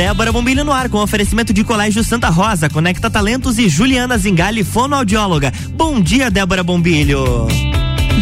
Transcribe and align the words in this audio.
Débora 0.00 0.32
Bombilho 0.32 0.64
no 0.64 0.72
ar 0.72 0.88
com 0.88 0.96
oferecimento 0.96 1.52
de 1.52 1.62
Colégio 1.62 2.02
Santa 2.02 2.30
Rosa, 2.30 2.70
Conecta 2.70 3.10
Talentos 3.10 3.58
e 3.58 3.68
Juliana 3.68 4.16
Zingali, 4.16 4.64
fonoaudióloga. 4.64 5.52
Bom 5.74 6.00
dia, 6.00 6.30
Débora 6.30 6.64
Bombilho. 6.64 7.46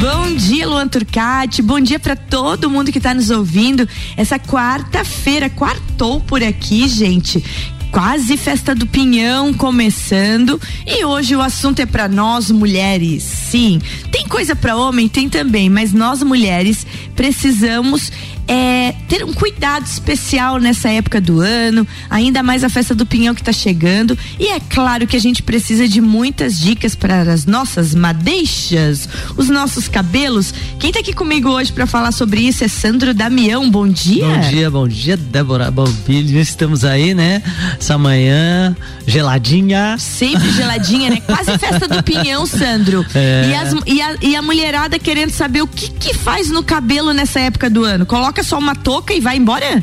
Bom 0.00 0.34
dia, 0.34 0.66
Luan 0.66 0.88
Turcati. 0.88 1.62
Bom 1.62 1.78
dia 1.78 2.00
para 2.00 2.16
todo 2.16 2.68
mundo 2.68 2.90
que 2.90 2.98
está 2.98 3.14
nos 3.14 3.30
ouvindo. 3.30 3.88
Essa 4.16 4.40
quarta-feira, 4.40 5.48
quartou 5.48 6.20
por 6.20 6.42
aqui, 6.42 6.88
gente 6.88 7.44
quase 7.90 8.36
festa 8.36 8.74
do 8.74 8.86
pinhão 8.86 9.54
começando 9.54 10.60
e 10.86 11.04
hoje 11.06 11.34
o 11.34 11.40
assunto 11.40 11.80
é 11.80 11.86
para 11.86 12.06
nós 12.06 12.50
mulheres. 12.50 13.22
Sim, 13.22 13.80
tem 14.12 14.28
coisa 14.28 14.54
para 14.54 14.76
homem, 14.76 15.08
tem 15.08 15.28
também, 15.28 15.70
mas 15.70 15.92
nós 15.92 16.22
mulheres 16.22 16.86
precisamos 17.16 18.12
é, 18.48 18.94
ter 19.06 19.24
um 19.24 19.34
cuidado 19.34 19.84
especial 19.84 20.58
nessa 20.58 20.88
época 20.88 21.20
do 21.20 21.40
ano, 21.40 21.86
ainda 22.08 22.42
mais 22.42 22.64
a 22.64 22.70
festa 22.70 22.94
do 22.94 23.04
Pinhão 23.04 23.34
que 23.34 23.42
está 23.42 23.52
chegando. 23.52 24.16
E 24.40 24.48
é 24.48 24.58
claro 24.58 25.06
que 25.06 25.16
a 25.16 25.20
gente 25.20 25.42
precisa 25.42 25.86
de 25.86 26.00
muitas 26.00 26.58
dicas 26.58 26.94
para 26.94 27.20
as 27.20 27.44
nossas 27.44 27.94
madeixas, 27.94 29.06
os 29.36 29.50
nossos 29.50 29.86
cabelos. 29.86 30.54
Quem 30.80 30.88
está 30.88 31.00
aqui 31.00 31.12
comigo 31.12 31.50
hoje 31.50 31.70
para 31.70 31.86
falar 31.86 32.10
sobre 32.10 32.40
isso 32.40 32.64
é 32.64 32.68
Sandro 32.68 33.12
Damião. 33.12 33.70
Bom 33.70 33.86
dia. 33.86 34.26
Bom 34.26 34.40
dia, 34.48 34.70
bom 34.70 34.88
dia, 34.88 35.16
Débora 35.16 35.70
Bombilho. 35.70 36.40
Estamos 36.40 36.84
aí, 36.84 37.12
né? 37.12 37.42
Essa 37.78 37.98
manhã 37.98 38.74
geladinha. 39.06 39.96
Sempre 39.98 40.50
geladinha, 40.52 41.10
né? 41.10 41.20
Quase 41.20 41.58
festa 41.58 41.86
do 41.86 42.02
Pinhão, 42.02 42.46
Sandro. 42.46 43.04
É. 43.14 43.50
E, 43.50 43.54
as, 43.54 43.74
e, 43.86 44.00
a, 44.00 44.16
e 44.22 44.36
a 44.36 44.40
mulherada 44.40 44.98
querendo 44.98 45.30
saber 45.30 45.60
o 45.60 45.66
que 45.66 45.88
que 45.98 46.14
faz 46.14 46.48
no 46.48 46.62
cabelo 46.62 47.12
nessa 47.12 47.40
época 47.40 47.68
do 47.68 47.84
ano. 47.84 48.06
Coloca 48.06 48.37
coloca 48.38 48.42
só 48.42 48.58
uma 48.58 48.74
touca 48.74 49.12
e 49.12 49.20
vai 49.20 49.36
embora? 49.36 49.64
É. 49.66 49.82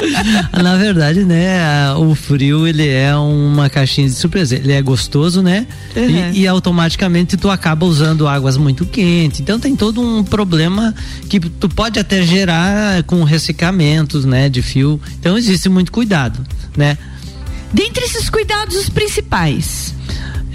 Na 0.62 0.76
verdade, 0.76 1.24
né, 1.24 1.92
o 1.94 2.14
frio 2.14 2.66
ele 2.66 2.86
é 2.88 3.14
uma 3.16 3.68
caixinha 3.70 4.08
de 4.08 4.14
surpresa. 4.14 4.54
Ele 4.54 4.72
é 4.72 4.82
gostoso, 4.82 5.42
né? 5.42 5.66
Uhum. 5.94 6.32
E, 6.32 6.40
e, 6.40 6.46
automaticamente 6.46 7.36
tu 7.36 7.50
acaba 7.50 7.86
usando 7.86 8.28
águas 8.28 8.56
muito 8.56 8.84
quentes. 8.86 9.40
Então 9.40 9.58
tem 9.58 9.74
todo 9.74 10.00
um 10.00 10.22
problema 10.22 10.94
que 11.28 11.40
tu 11.40 11.68
pode 11.68 11.98
até 11.98 12.22
gerar 12.22 13.02
com 13.04 13.22
ressecamentos, 13.24 14.24
né, 14.24 14.48
de 14.48 14.62
fio. 14.62 15.00
Então 15.18 15.36
existe 15.36 15.68
muito 15.68 15.90
cuidado, 15.92 16.44
né? 16.76 16.96
Dentre 17.72 18.04
esses 18.04 18.30
cuidados 18.30 18.76
os 18.76 18.88
principais, 18.88 19.94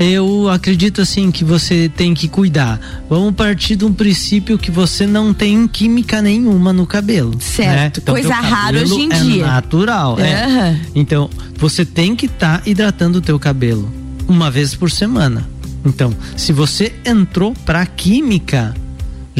eu 0.02 0.49
acredito 0.49 1.02
assim 1.02 1.31
que 1.31 1.44
você 1.44 1.89
tem 1.95 2.13
que 2.13 2.27
cuidar. 2.27 2.80
Vamos 3.09 3.33
partir 3.35 3.75
de 3.75 3.85
um 3.85 3.94
princípio 3.94 4.58
que 4.58 4.71
você 4.71 5.05
não 5.05 5.33
tem 5.33 5.67
química 5.67 6.21
nenhuma 6.21 6.73
no 6.73 6.85
cabelo. 6.85 7.35
Certo. 7.39 7.75
Né? 7.75 7.91
Então, 7.97 8.16
Coisa 8.16 8.33
rara 8.33 8.81
hoje 8.81 8.95
em 8.95 9.11
é 9.11 9.19
dia. 9.19 9.45
Natural, 9.45 10.13
uhum. 10.13 10.19
é. 10.19 10.80
Então, 10.95 11.30
você 11.58 11.85
tem 11.85 12.16
que 12.16 12.25
estar 12.25 12.59
tá 12.59 12.69
hidratando 12.69 13.19
o 13.19 13.21
teu 13.21 13.39
cabelo 13.39 13.91
uma 14.27 14.49
vez 14.49 14.73
por 14.73 14.89
semana. 14.89 15.47
Então, 15.85 16.13
se 16.38 16.53
você 16.53 16.93
entrou 17.05 17.53
para 17.65 17.86
química, 17.86 18.73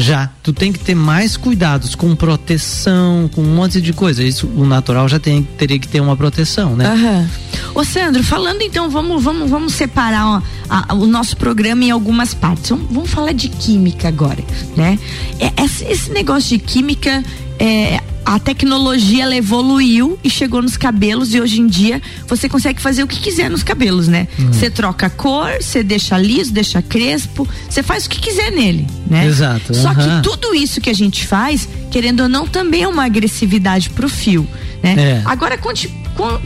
já, 0.02 0.28
tu 0.42 0.52
tem 0.52 0.72
que 0.72 0.78
ter 0.78 0.94
mais 0.94 1.36
cuidados 1.36 1.94
com 1.94 2.14
proteção, 2.14 3.30
com 3.32 3.40
um 3.40 3.54
monte 3.54 3.80
de 3.80 3.92
coisa. 3.92 4.22
Isso, 4.22 4.46
o 4.46 4.66
natural 4.66 5.08
já 5.08 5.18
tem, 5.18 5.42
teria 5.42 5.78
que 5.78 5.88
ter 5.88 6.00
uma 6.00 6.16
proteção, 6.16 6.76
né? 6.76 6.86
Aham. 6.86 7.28
Ô 7.74 7.84
Sandro, 7.84 8.22
falando 8.22 8.60
então, 8.62 8.90
vamos, 8.90 9.22
vamos, 9.22 9.48
vamos 9.48 9.72
separar 9.72 10.26
ó, 10.26 10.42
a, 10.68 10.94
o 10.94 11.06
nosso 11.06 11.36
programa 11.36 11.84
em 11.84 11.90
algumas 11.90 12.34
partes. 12.34 12.70
Vamos, 12.70 12.86
vamos 12.90 13.10
falar 13.10 13.32
de 13.32 13.48
química 13.48 14.08
agora, 14.08 14.44
né? 14.76 14.98
É, 15.38 15.62
esse, 15.62 15.84
esse 15.84 16.10
negócio 16.10 16.50
de 16.50 16.58
química, 16.58 17.22
é, 17.58 18.00
a 18.24 18.38
tecnologia 18.38 19.24
ela 19.24 19.34
evoluiu 19.34 20.18
e 20.22 20.30
chegou 20.30 20.62
nos 20.62 20.76
cabelos 20.76 21.34
e 21.34 21.40
hoje 21.40 21.60
em 21.60 21.66
dia 21.66 22.00
você 22.26 22.48
consegue 22.48 22.80
fazer 22.80 23.02
o 23.02 23.06
que 23.06 23.20
quiser 23.20 23.50
nos 23.50 23.62
cabelos, 23.62 24.08
né? 24.08 24.28
Uhum. 24.38 24.52
Você 24.52 24.66
uhum. 24.66 24.72
troca 24.72 25.06
a 25.06 25.10
cor, 25.10 25.50
você 25.60 25.82
deixa 25.82 26.16
liso, 26.16 26.52
deixa 26.52 26.80
crespo, 26.80 27.48
você 27.68 27.82
faz 27.82 28.06
o 28.06 28.10
que 28.10 28.20
quiser 28.20 28.50
nele, 28.52 28.86
né? 29.08 29.26
Exato. 29.26 29.74
Só 29.74 29.88
uhum. 29.88 29.94
que 29.94 30.22
tudo 30.22 30.54
isso 30.54 30.80
que 30.80 30.90
a 30.90 30.94
gente 30.94 31.26
faz, 31.26 31.68
querendo 31.90 32.20
ou 32.20 32.28
não, 32.28 32.46
também 32.46 32.82
é 32.82 32.88
uma 32.88 33.04
agressividade 33.04 33.90
pro 33.90 34.08
fio, 34.08 34.46
né? 34.82 34.94
É. 34.98 35.22
Agora 35.24 35.58
conte, 35.58 35.92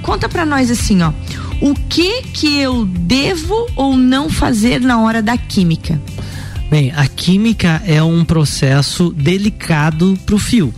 conta 0.03 0.28
para 0.28 0.47
nós 0.47 0.70
assim, 0.70 1.03
ó, 1.03 1.12
o 1.60 1.75
que 1.75 2.22
que 2.22 2.59
eu 2.59 2.86
devo 2.86 3.66
ou 3.76 3.97
não 3.97 4.31
fazer 4.31 4.81
na 4.81 5.00
hora 5.00 5.22
da 5.22 5.36
química? 5.36 6.00
Bem, 6.70 6.92
a 6.97 7.06
química 7.06 7.81
é 7.86 8.03
um 8.03 8.25
processo 8.25 9.12
delicado 9.16 10.19
pro 10.26 10.38
fio 10.38 10.75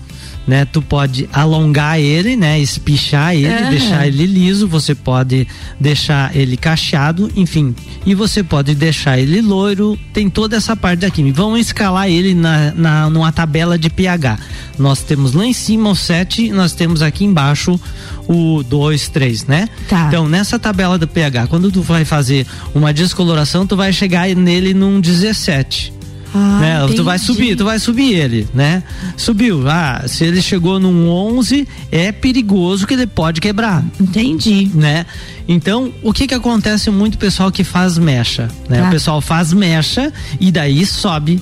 né? 0.49 0.65
Tu 0.65 0.81
pode 0.81 1.29
alongar 1.31 2.01
ele, 2.01 2.35
né? 2.35 2.59
Espichar 2.59 3.35
ele, 3.35 3.65
uhum. 3.65 3.71
deixar 3.71 4.07
ele 4.09 4.25
liso, 4.25 4.67
você 4.67 4.95
pode 4.95 5.47
deixar 5.79 6.35
ele 6.35 6.57
cacheado, 6.57 7.31
enfim. 7.37 7.77
E 8.07 8.15
você 8.15 8.43
pode 8.43 8.75
deixar 8.75 9.19
ele 9.19 9.43
loiro, 9.43 9.99
tem 10.11 10.31
toda 10.31 10.57
essa 10.57 10.75
parte 10.75 11.01
da 11.01 11.11
química. 11.11 11.37
Vamos 11.37 11.61
escalar 11.61 12.09
ele 12.09 12.33
na, 12.33 12.73
na, 12.75 13.11
numa 13.11 13.31
tabela 13.31 13.79
de 13.79 13.91
pH. 13.91 14.39
Nós 14.79 15.03
temos 15.03 15.35
lá 15.35 15.45
em 15.45 15.53
cima 15.53 15.91
o 15.91 15.95
7, 15.95 16.51
nós 16.51 16.73
temos 16.73 17.03
aqui 17.03 17.27
embaixo 17.27 17.79
o 18.27 18.63
2, 18.63 19.09
3, 19.11 19.45
né? 19.45 19.69
Tá. 19.87 20.07
Então, 20.09 20.27
nessa 20.27 20.59
tabela 20.59 20.97
do 20.97 21.07
pH, 21.07 21.49
quando 21.49 21.71
tu 21.71 21.83
vai 21.83 22.07
fazer 22.07 22.47
uma 22.75 22.91
descoloração, 22.93 23.67
tu 23.67 23.77
vai 23.77 23.93
chegar 23.93 24.27
nele 24.35 24.73
num 24.73 24.99
17. 24.99 25.98
Ah, 26.35 26.59
né? 26.61 26.95
Tu 26.95 27.03
vai 27.03 27.19
subir, 27.19 27.57
tu 27.57 27.65
vai 27.65 27.79
subir 27.79 28.15
ele, 28.15 28.47
né? 28.53 28.83
Subiu. 29.17 29.69
Ah, 29.69 30.05
se 30.07 30.25
ele 30.25 30.43
chegou 30.43 30.79
num 30.79 31.09
11, 31.09 31.67
é 31.91 32.13
perigoso 32.13 32.87
que 32.87 32.95
ele 32.95 33.07
pode 33.07 33.41
quebrar. 33.41 33.85
Entendi. 34.01 34.71
Né? 34.75 35.07
Então, 35.47 35.93
o 36.03 36.13
que 36.13 36.27
que 36.27 36.35
acontece 36.35 36.91
muito 36.91 37.19
pessoal 37.19 37.51
que 37.51 37.65
faz 37.65 37.97
mecha, 37.99 38.49
né? 38.69 38.81
Ah. 38.81 38.89
O 38.89 38.91
pessoal 38.91 39.21
faz 39.21 39.53
mecha 39.53 40.13
e 40.39 40.51
daí 40.51 40.85
sobe 40.85 41.41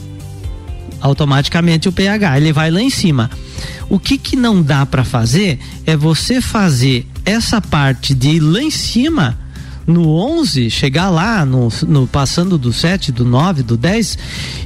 automaticamente 1.01 1.89
o 1.89 1.93
pH, 1.93 2.39
ele 2.39 2.53
vai 2.53 2.71
lá 2.71 2.81
em 2.81 2.91
cima. 2.91 3.31
O 3.89 3.99
que 3.99 4.19
que 4.19 4.35
não 4.37 4.63
dá 4.63 4.85
para 4.85 5.05
fazer 5.05 5.59
é 5.85 5.97
você 5.97 6.41
fazer 6.41 7.07
essa 7.25 7.61
parte 7.61 8.15
de 8.15 8.31
ir 8.31 8.41
lá 8.41 8.61
em 8.61 8.71
cima 8.71 9.39
no 9.87 10.09
11, 10.17 10.69
chegar 10.71 11.11
lá, 11.11 11.45
no, 11.45 11.69
no 11.87 12.07
passando 12.07 12.59
do 12.59 12.73
7, 12.73 13.13
do 13.13 13.25
9, 13.25 13.63
do 13.63 13.77
10, 13.77 14.19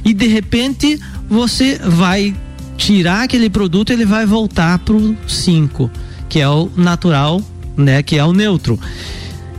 e 0.03 0.13
de 0.13 0.27
repente 0.27 0.99
você 1.29 1.79
vai 1.83 2.35
tirar 2.77 3.23
aquele 3.23 3.49
produto, 3.49 3.91
ele 3.91 4.05
vai 4.05 4.25
voltar 4.25 4.79
pro 4.79 5.15
5, 5.27 5.89
que 6.27 6.39
é 6.39 6.49
o 6.49 6.69
natural, 6.75 7.41
né, 7.77 8.01
que 8.01 8.17
é 8.17 8.25
o 8.25 8.33
neutro. 8.33 8.79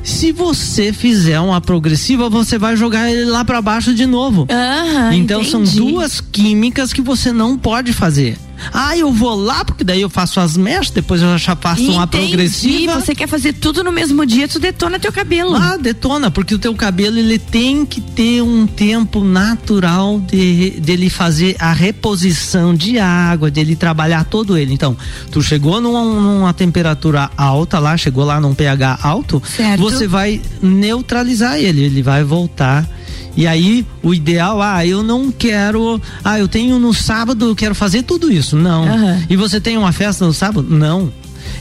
Se 0.02 0.32
você 0.32 0.92
fizer 0.92 1.38
uma 1.38 1.60
progressiva, 1.60 2.28
você 2.28 2.58
vai 2.58 2.76
jogar 2.76 3.10
ele 3.10 3.24
lá 3.24 3.44
para 3.44 3.62
baixo 3.62 3.94
de 3.94 4.04
novo. 4.04 4.48
Uhum, 4.50 5.12
então 5.12 5.42
entendi. 5.42 5.50
são 5.50 5.62
duas 5.62 6.20
químicas 6.20 6.92
que 6.92 7.00
você 7.00 7.32
não 7.32 7.56
pode 7.56 7.92
fazer. 7.92 8.36
Ah, 8.72 8.96
eu 8.96 9.12
vou 9.12 9.34
lá, 9.34 9.64
porque 9.64 9.84
daí 9.84 10.00
eu 10.00 10.10
faço 10.10 10.40
as 10.40 10.56
mechas, 10.56 10.90
depois 10.90 11.22
eu 11.22 11.38
já 11.38 11.56
faço 11.56 11.82
Entendi. 11.82 11.96
uma 11.96 12.06
progressiva. 12.06 13.00
Você 13.00 13.14
quer 13.14 13.26
fazer 13.26 13.54
tudo 13.54 13.82
no 13.82 13.92
mesmo 13.92 14.24
dia, 14.26 14.46
tu 14.46 14.58
detona 14.58 14.98
teu 14.98 15.12
cabelo. 15.12 15.56
Ah, 15.56 15.76
detona, 15.76 16.30
porque 16.30 16.54
o 16.54 16.58
teu 16.58 16.74
cabelo 16.74 17.18
ele 17.18 17.38
tem 17.38 17.84
que 17.86 18.00
ter 18.00 18.42
um 18.42 18.66
tempo 18.66 19.24
natural 19.24 20.20
de 20.20 20.70
dele 20.80 21.08
fazer 21.08 21.56
a 21.58 21.72
reposição 21.72 22.74
de 22.74 22.98
água, 22.98 23.50
dele 23.50 23.76
trabalhar 23.76 24.24
todo 24.24 24.56
ele. 24.56 24.72
Então, 24.72 24.96
tu 25.30 25.42
chegou 25.42 25.80
numa, 25.80 26.04
numa 26.04 26.52
temperatura 26.52 27.30
alta 27.36 27.78
lá, 27.78 27.96
chegou 27.96 28.24
lá 28.24 28.40
num 28.40 28.54
pH 28.54 28.98
alto, 29.02 29.42
certo. 29.44 29.80
você 29.80 30.06
vai 30.06 30.40
neutralizar 30.60 31.58
ele, 31.58 31.84
ele 31.84 32.02
vai 32.02 32.24
voltar 32.24 32.88
e 33.36 33.46
aí, 33.46 33.86
o 34.02 34.12
ideal, 34.12 34.60
ah, 34.60 34.86
eu 34.86 35.02
não 35.02 35.30
quero. 35.30 36.00
Ah, 36.22 36.38
eu 36.38 36.46
tenho 36.46 36.78
no 36.78 36.92
sábado, 36.92 37.46
eu 37.46 37.56
quero 37.56 37.74
fazer 37.74 38.02
tudo 38.02 38.30
isso. 38.30 38.56
Não. 38.56 38.84
Uhum. 38.84 39.22
E 39.28 39.36
você 39.36 39.60
tem 39.60 39.78
uma 39.78 39.92
festa 39.92 40.26
no 40.26 40.34
sábado? 40.34 40.66
Não. 40.68 41.12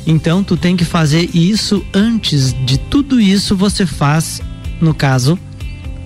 Então, 0.05 0.43
tu 0.43 0.57
tem 0.57 0.75
que 0.75 0.83
fazer 0.83 1.29
isso 1.33 1.83
antes 1.93 2.53
de 2.65 2.77
tudo 2.77 3.21
isso, 3.21 3.55
você 3.55 3.85
faz, 3.85 4.41
no 4.81 4.93
caso, 4.93 5.39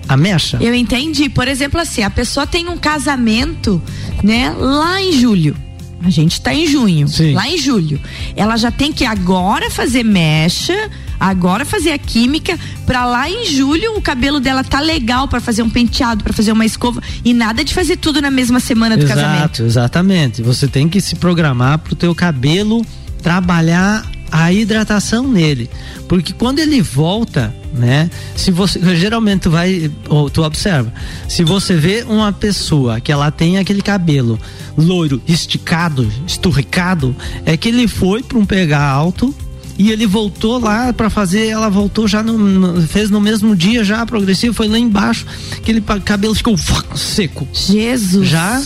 a 0.08 0.16
mecha. 0.16 0.58
Eu 0.60 0.74
entendi. 0.74 1.28
Por 1.28 1.48
exemplo, 1.48 1.80
assim, 1.80 2.02
a 2.02 2.10
pessoa 2.10 2.46
tem 2.46 2.68
um 2.68 2.76
casamento, 2.76 3.82
né, 4.22 4.54
lá 4.58 5.00
em 5.00 5.12
julho. 5.12 5.56
A 6.02 6.10
gente 6.10 6.32
está 6.32 6.54
em 6.54 6.66
junho, 6.66 7.08
Sim. 7.08 7.32
lá 7.32 7.48
em 7.48 7.58
julho. 7.58 8.00
Ela 8.36 8.56
já 8.56 8.70
tem 8.70 8.92
que 8.92 9.04
agora 9.04 9.70
fazer 9.70 10.04
mecha 10.04 10.90
agora 11.18 11.64
fazer 11.64 11.92
a 11.92 11.98
química 11.98 12.58
para 12.84 13.04
lá 13.04 13.28
em 13.28 13.46
julho 13.46 13.96
o 13.96 14.02
cabelo 14.02 14.38
dela 14.38 14.62
tá 14.62 14.80
legal 14.80 15.26
para 15.26 15.40
fazer 15.40 15.62
um 15.62 15.70
penteado, 15.70 16.22
para 16.22 16.32
fazer 16.32 16.52
uma 16.52 16.64
escova 16.64 17.02
e 17.24 17.32
nada 17.32 17.64
de 17.64 17.74
fazer 17.74 17.96
tudo 17.96 18.20
na 18.20 18.30
mesma 18.30 18.60
semana 18.60 18.96
do 18.96 19.04
Exato, 19.04 19.20
casamento. 19.20 19.62
Exatamente. 19.62 20.42
Você 20.42 20.68
tem 20.68 20.88
que 20.88 21.00
se 21.00 21.16
programar 21.16 21.78
pro 21.78 21.96
teu 21.96 22.14
cabelo 22.14 22.84
trabalhar 23.22 24.04
a 24.30 24.52
hidratação 24.52 25.28
nele, 25.28 25.70
porque 26.08 26.32
quando 26.32 26.58
ele 26.58 26.80
volta, 26.82 27.54
né? 27.72 28.10
Se 28.34 28.50
você 28.50 28.80
geralmente 28.96 29.42
tu 29.42 29.50
vai 29.50 29.90
ou 30.08 30.28
tu 30.30 30.42
observa, 30.42 30.92
se 31.28 31.44
você 31.44 31.74
vê 31.74 32.04
uma 32.08 32.32
pessoa 32.32 33.00
que 33.00 33.12
ela 33.12 33.30
tem 33.30 33.58
aquele 33.58 33.82
cabelo 33.82 34.38
loiro, 34.76 35.20
esticado, 35.26 36.10
esturricado, 36.26 37.14
é 37.44 37.56
que 37.56 37.68
ele 37.68 37.88
foi 37.88 38.22
para 38.22 38.38
um 38.38 38.44
pH 38.44 38.80
alto 38.80 39.34
e 39.78 39.90
ele 39.90 40.06
voltou 40.06 40.58
lá 40.58 40.92
para 40.92 41.10
fazer, 41.10 41.48
ela 41.48 41.68
voltou 41.68 42.08
já 42.08 42.22
no, 42.22 42.38
no, 42.38 42.82
fez 42.86 43.10
no 43.10 43.20
mesmo 43.20 43.54
dia 43.54 43.84
já 43.84 44.04
progressivo, 44.06 44.54
foi 44.54 44.68
lá 44.68 44.78
embaixo, 44.78 45.26
aquele 45.56 45.80
cabelo 45.80 46.34
ficou 46.34 46.56
seco. 46.94 47.46
Jesus. 47.52 48.28
Já 48.28 48.62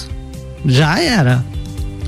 já 0.65 0.99
era. 1.01 1.45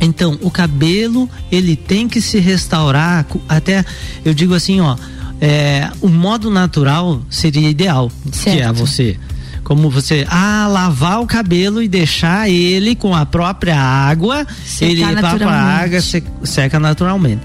Então, 0.03 0.37
o 0.43 0.51
cabelo, 0.51 1.31
ele 1.51 1.77
tem 1.77 2.09
que 2.09 2.21
se 2.21 2.41
restaurar, 2.41 3.25
até 3.49 3.85
eu 4.25 4.35
digo 4.35 4.53
assim, 4.53 4.81
ó, 4.81 4.97
é, 5.41 5.89
o 6.01 6.09
modo 6.09 6.51
natural 6.51 7.23
seria 7.31 7.71
ideal, 7.71 8.11
certo. 8.33 8.57
que 8.57 8.63
é 8.63 8.73
você 8.73 9.19
como 9.65 9.89
você 9.89 10.27
ah 10.29 10.67
lavar 10.69 11.21
o 11.21 11.27
cabelo 11.27 11.81
e 11.81 11.89
deixar 11.89 12.51
ele 12.51 12.97
com 12.97 13.15
a 13.15 13.25
própria 13.25 13.79
água 13.79 14.45
secar 14.65 14.91
ele 14.91 15.05
a 15.05 15.17
própria 15.17 15.49
água 15.49 16.01
seca 16.45 16.81
naturalmente 16.81 17.43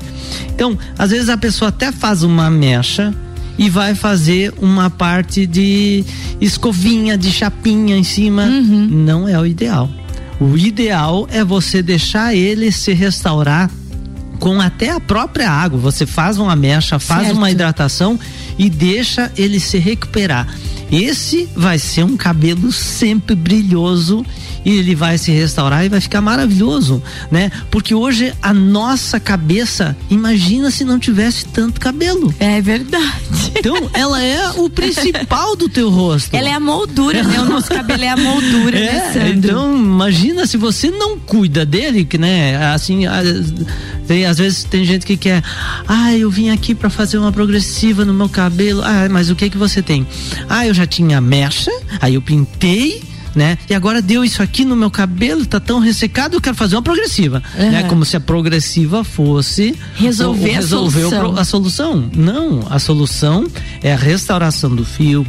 então 0.50 0.78
às 0.98 1.12
vezes 1.12 1.30
a 1.30 1.38
pessoa 1.38 1.70
até 1.70 1.92
faz 1.92 2.24
uma 2.24 2.50
mecha 2.50 3.14
e 3.58 3.70
vai 3.70 3.94
fazer 3.94 4.52
uma 4.60 4.90
parte 4.90 5.46
de 5.46 6.04
escovinha 6.42 7.18
de 7.18 7.32
chapinha 7.32 7.96
em 7.96 8.04
cima 8.04 8.44
uhum. 8.46 8.88
não 8.90 9.28
é 9.28 9.40
o 9.40 9.46
ideal 9.46 9.90
o 10.40 10.58
ideal 10.58 11.28
é 11.32 11.44
você 11.44 11.82
deixar 11.82 12.36
ele 12.36 12.72
se 12.72 12.94
restaurar 12.94 13.70
com 14.40 14.62
até 14.62 14.92
a 14.92 15.00
própria 15.00 15.50
água. 15.50 15.80
Você 15.80 16.06
faz 16.06 16.38
uma 16.38 16.56
mecha, 16.56 17.00
faz 17.00 17.28
certo. 17.28 17.38
uma 17.38 17.50
hidratação 17.50 18.20
e 18.58 18.70
deixa 18.70 19.32
ele 19.36 19.60
se 19.60 19.78
recuperar. 19.78 20.48
Esse 20.92 21.50
vai 21.56 21.78
ser 21.80 22.04
um 22.04 22.16
cabelo 22.16 22.72
sempre 22.72 23.36
brilhoso 23.36 24.26
e 24.68 24.80
ele 24.80 24.94
vai 24.94 25.18
se 25.18 25.32
restaurar 25.32 25.86
e 25.86 25.90
vai 25.90 26.02
ficar 26.02 26.20
maravilhoso, 26.20 27.02
né? 27.32 27.50
Porque 27.72 27.96
hoje 27.96 28.34
a 28.42 28.54
nossa 28.54 29.18
cabeça, 29.18 29.96
imagina 30.10 30.70
se 30.70 30.84
não 30.84 31.00
tivesse 31.00 31.46
tanto 31.46 31.80
cabelo. 31.80 32.36
É 32.38 32.60
verdade. 32.62 33.54
Então, 33.56 33.90
ela 33.94 34.22
é 34.22 34.50
o 34.58 34.68
principal 34.70 35.56
do 35.56 35.70
teu 35.70 35.90
rosto. 35.90 36.36
Ela 36.36 36.50
é 36.50 36.52
a 36.52 36.60
moldura, 36.60 37.24
né? 37.24 37.40
O 37.40 37.46
nosso 37.50 37.70
cabelo 37.70 38.04
é 38.04 38.10
a 38.10 38.18
moldura, 38.18 38.78
né, 38.78 38.88
é, 38.88 38.94
né, 38.94 39.14
Sandro? 39.14 39.52
Então, 39.52 39.78
imagina 39.78 40.46
se 40.46 40.58
você 40.58 40.92
não 40.92 41.18
cuida 41.18 41.66
dele, 41.66 42.04
que 42.04 42.18
né, 42.18 42.58
assim, 42.74 43.04
tem, 44.06 44.26
às 44.26 44.38
vezes 44.38 44.66
tem 44.66 44.84
gente 44.84 45.06
que 45.06 45.16
quer, 45.16 45.42
ah, 45.88 46.14
eu 46.14 46.30
vim 46.30 46.50
aqui 46.50 46.76
para 46.76 46.90
fazer 46.90 47.18
uma 47.18 47.32
progressiva 47.32 48.04
no 48.04 48.14
meu 48.14 48.28
cabelo. 48.28 48.82
Ah, 48.84 49.08
mas 49.10 49.30
o 49.30 49.36
que 49.36 49.50
que 49.50 49.58
você 49.58 49.82
tem? 49.82 50.06
Ah, 50.50 50.68
eu 50.68 50.74
já 50.74 50.86
tinha 50.86 51.22
mecha, 51.22 51.72
aí 52.02 52.16
eu 52.16 52.22
pintei 52.22 53.02
né? 53.38 53.56
E 53.70 53.76
agora 53.76 54.02
deu 54.02 54.26
isso 54.26 54.42
aqui 54.42 54.66
no 54.66 54.76
meu 54.76 54.90
cabelo, 54.90 55.46
tá 55.46 55.60
tão 55.60 55.80
ressecado, 55.80 56.36
eu 56.36 56.42
quero 56.42 56.56
fazer 56.56 56.76
uma 56.76 56.82
progressiva, 56.82 57.44
uhum. 57.58 57.72
né? 57.72 57.84
Como 57.84 58.04
se 58.04 58.18
a 58.18 58.20
progressiva 58.20 59.04
fosse 59.04 59.76
resolver, 59.96 60.54
resolver 60.54 61.04
a, 61.04 61.10
solução. 61.10 61.38
a 61.38 61.46
solução. 61.46 62.10
Não, 62.16 62.68
a 62.68 62.80
solução 62.80 63.48
é 63.84 63.94
a 63.94 63.96
restauração 63.96 64.76
do 64.76 64.84
fio, 64.84 65.26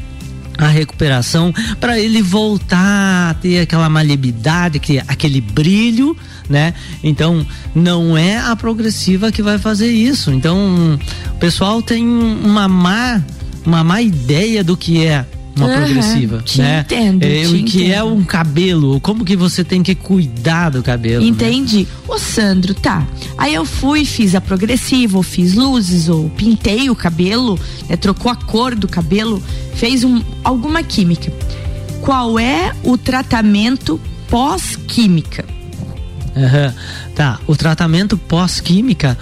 a 0.57 0.69
recuperação 0.69 1.53
para 1.79 2.01
ele 2.01 2.23
voltar 2.23 3.31
a 3.31 3.35
ter 3.35 3.61
aquela 3.61 3.91
maleabilidade, 3.91 4.81
aquele 5.07 5.43
brilho, 5.43 6.17
né? 6.49 6.73
Então 7.05 7.47
não 7.75 8.17
é 8.17 8.39
a 8.39 8.57
progressiva 8.57 9.31
que 9.31 9.43
vai 9.43 9.59
fazer 9.59 9.91
isso. 9.91 10.33
Então 10.33 10.99
o 11.35 11.39
pessoal 11.39 11.83
tem 11.83 12.07
uma 12.07 12.67
má 12.67 13.23
uma 13.67 13.85
má 13.85 14.01
ideia 14.01 14.65
do 14.65 14.79
que 14.79 15.05
é 15.05 15.27
uma 15.59 15.67
uhum, 15.67 15.75
progressiva, 15.75 16.43
te 16.43 16.59
né? 16.61 16.81
Entendo, 16.81 17.25
é, 17.25 17.47
o 17.47 17.51
que 17.65 17.83
entendo. 17.83 17.93
é 17.93 18.03
um 18.03 18.23
cabelo, 18.23 19.01
como 19.01 19.25
que 19.25 19.37
você 19.37 19.65
tem 19.65 19.83
que 19.83 19.95
cuidar 19.95 20.71
do 20.71 20.83
cabelo. 20.83 21.23
Né? 21.23 21.29
Entendi. 21.29 21.81
Né? 21.81 21.87
Ô 22.07 22.19
Sandro, 22.19 22.75
tá. 22.75 23.07
Aí 23.37 23.55
eu 23.55 23.65
fui, 23.65 24.05
fiz 24.05 24.35
a 24.35 24.41
progressiva, 24.41 25.17
ou 25.17 25.23
fiz 25.23 25.55
luzes, 25.55 26.09
ou 26.09 26.31
pintei 26.31 26.89
o 26.89 26.95
cabelo, 26.95 27.59
né? 27.89 27.97
trocou 27.97 28.31
a 28.31 28.37
cor 28.37 28.75
do 28.75 28.89
cabelo, 28.89 29.43
fez 29.75 30.05
um, 30.05 30.23
alguma 30.43 30.83
química. 30.83 31.33
Qual 32.01 32.39
é 32.39 32.73
o 32.83 32.97
tratamento 32.97 34.01
pós-química? 34.29 35.45
Uhum. 36.37 36.73
Tá, 37.15 37.41
o 37.47 37.57
tratamento 37.57 38.17
pós-química 38.17 39.19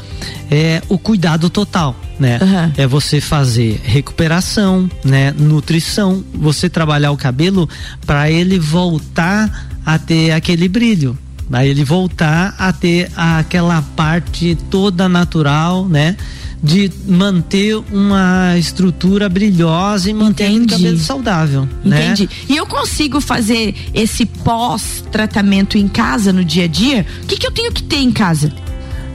é 0.50 0.82
o 0.89 0.99
cuidado 0.99 1.49
total 1.49 1.97
né? 2.19 2.39
Uhum. 2.41 2.73
É 2.77 2.87
você 2.87 3.21
fazer 3.21 3.81
recuperação, 3.85 4.91
né? 5.05 5.33
Nutrição, 5.37 6.25
você 6.35 6.69
trabalhar 6.69 7.11
o 7.11 7.17
cabelo 7.17 7.69
para 8.05 8.31
ele 8.31 8.59
voltar 8.59 9.69
a 9.85 9.99
ter 9.99 10.33
aquele 10.33 10.69
brilho, 10.69 11.17
para 11.49 11.67
ele 11.67 11.85
voltar 11.85 12.55
a 12.59 12.73
ter 12.73 13.11
aquela 13.17 13.83
parte 13.95 14.57
toda 14.71 15.09
natural, 15.09 15.89
né? 15.89 16.17
de 16.63 16.91
manter 17.07 17.77
uma 17.93 18.57
estrutura 18.59 19.29
brilhosa 19.29 20.11
e 20.11 20.15
manter 20.15 20.49
Entendi. 20.49 20.75
o 20.75 20.77
cabelo 20.77 20.99
saudável. 20.99 21.69
Né? 21.85 22.07
Entendi. 22.07 22.25
Né? 22.25 22.29
E 22.49 22.57
eu 22.57 22.67
consigo 22.67 23.21
fazer 23.21 23.75
esse 23.95 24.27
pós-tratamento 24.27 25.79
em 25.79 25.87
casa 25.87 26.33
no 26.33 26.45
dia 26.45 26.65
a 26.65 26.67
dia? 26.67 27.07
O 27.23 27.27
que, 27.27 27.37
que 27.37 27.47
eu 27.47 27.53
tenho 27.53 27.73
que 27.73 27.83
ter 27.83 27.99
em 27.99 28.11
casa? 28.11 28.53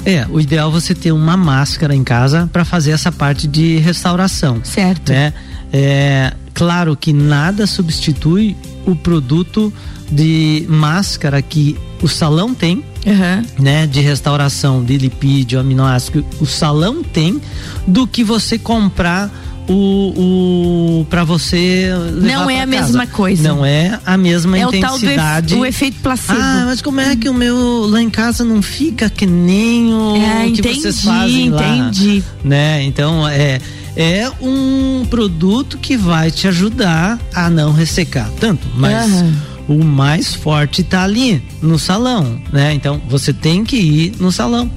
É, 0.05 0.25
o 0.29 0.39
ideal 0.39 0.69
é 0.69 0.71
você 0.71 0.95
ter 0.95 1.11
uma 1.11 1.37
máscara 1.37 1.95
em 1.95 2.03
casa 2.03 2.49
para 2.51 2.65
fazer 2.65 2.91
essa 2.91 3.11
parte 3.11 3.47
de 3.47 3.77
restauração. 3.77 4.61
Certo. 4.63 5.11
Né? 5.11 5.33
É, 5.71 6.33
claro 6.53 6.95
que 6.95 7.13
nada 7.13 7.67
substitui 7.67 8.55
o 8.85 8.95
produto 8.95 9.71
de 10.11 10.65
máscara 10.67 11.41
que 11.41 11.77
o 12.01 12.07
salão 12.07 12.53
tem, 12.53 12.83
uhum. 13.05 13.63
né, 13.63 13.87
de 13.87 14.01
restauração 14.01 14.83
de 14.83 14.97
lipídio, 14.97 15.59
aminoácido, 15.59 16.25
o 16.39 16.45
salão 16.45 17.03
tem, 17.03 17.39
do 17.87 18.05
que 18.05 18.23
você 18.23 18.57
comprar 18.57 19.31
o, 19.71 21.01
o 21.01 21.05
para 21.05 21.23
você 21.23 21.89
não 22.13 22.49
é 22.49 22.55
a 22.61 22.67
casa. 22.67 22.67
mesma 22.67 23.07
coisa. 23.07 23.43
Não 23.47 23.65
é 23.65 23.99
a 24.05 24.17
mesma 24.17 24.57
é 24.57 24.61
intensidade. 24.63 25.55
o, 25.55 25.59
o 25.59 25.65
efeito 25.65 25.99
placebo. 26.01 26.39
Ah 26.39 26.63
mas 26.65 26.81
como 26.81 26.99
é 26.99 27.15
que 27.15 27.29
o 27.29 27.33
meu 27.33 27.85
lá 27.87 28.01
em 28.01 28.09
casa 28.09 28.43
não 28.43 28.61
fica 28.61 29.09
que 29.09 29.25
nem 29.25 29.93
o 29.93 30.15
é, 30.15 30.43
que 30.45 30.59
entendi, 30.59 30.81
vocês 30.81 31.01
fazem 31.01 31.49
lá 31.49 31.75
entendi. 31.75 32.23
né? 32.43 32.83
Então 32.83 33.27
é 33.27 33.59
é 33.95 34.31
um 34.41 35.05
produto 35.09 35.77
que 35.77 35.97
vai 35.97 36.31
te 36.31 36.47
ajudar 36.47 37.19
a 37.33 37.49
não 37.49 37.73
ressecar 37.73 38.29
tanto 38.39 38.65
mas 38.75 39.11
uhum. 39.11 39.33
o 39.67 39.83
mais 39.83 40.33
forte 40.33 40.81
está 40.81 41.03
ali 41.03 41.43
no 41.61 41.77
salão 41.77 42.41
né? 42.53 42.73
Então 42.73 43.01
você 43.09 43.33
tem 43.33 43.63
que 43.63 43.77
ir 43.77 44.13
no 44.19 44.31
salão 44.31 44.71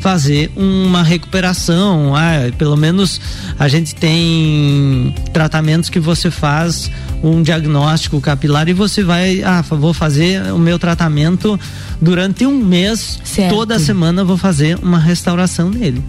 fazer 0.00 0.50
uma 0.56 1.02
recuperação. 1.02 2.14
Ah, 2.16 2.50
pelo 2.56 2.76
menos 2.76 3.20
a 3.58 3.68
gente 3.68 3.94
tem 3.94 5.14
tratamentos 5.32 5.88
que 5.88 6.00
você 6.00 6.30
faz 6.30 6.90
um 7.22 7.42
diagnóstico 7.42 8.20
capilar 8.20 8.68
e 8.68 8.72
você 8.72 9.02
vai, 9.02 9.42
ah, 9.42 9.62
vou 9.62 9.92
fazer 9.92 10.52
o 10.52 10.58
meu 10.58 10.78
tratamento 10.78 11.58
durante 12.00 12.46
um 12.46 12.56
mês, 12.56 13.20
certo. 13.22 13.54
toda 13.54 13.78
semana 13.78 14.24
vou 14.24 14.36
fazer 14.36 14.78
uma 14.82 14.98
restauração 14.98 15.70
dele. 15.70 16.02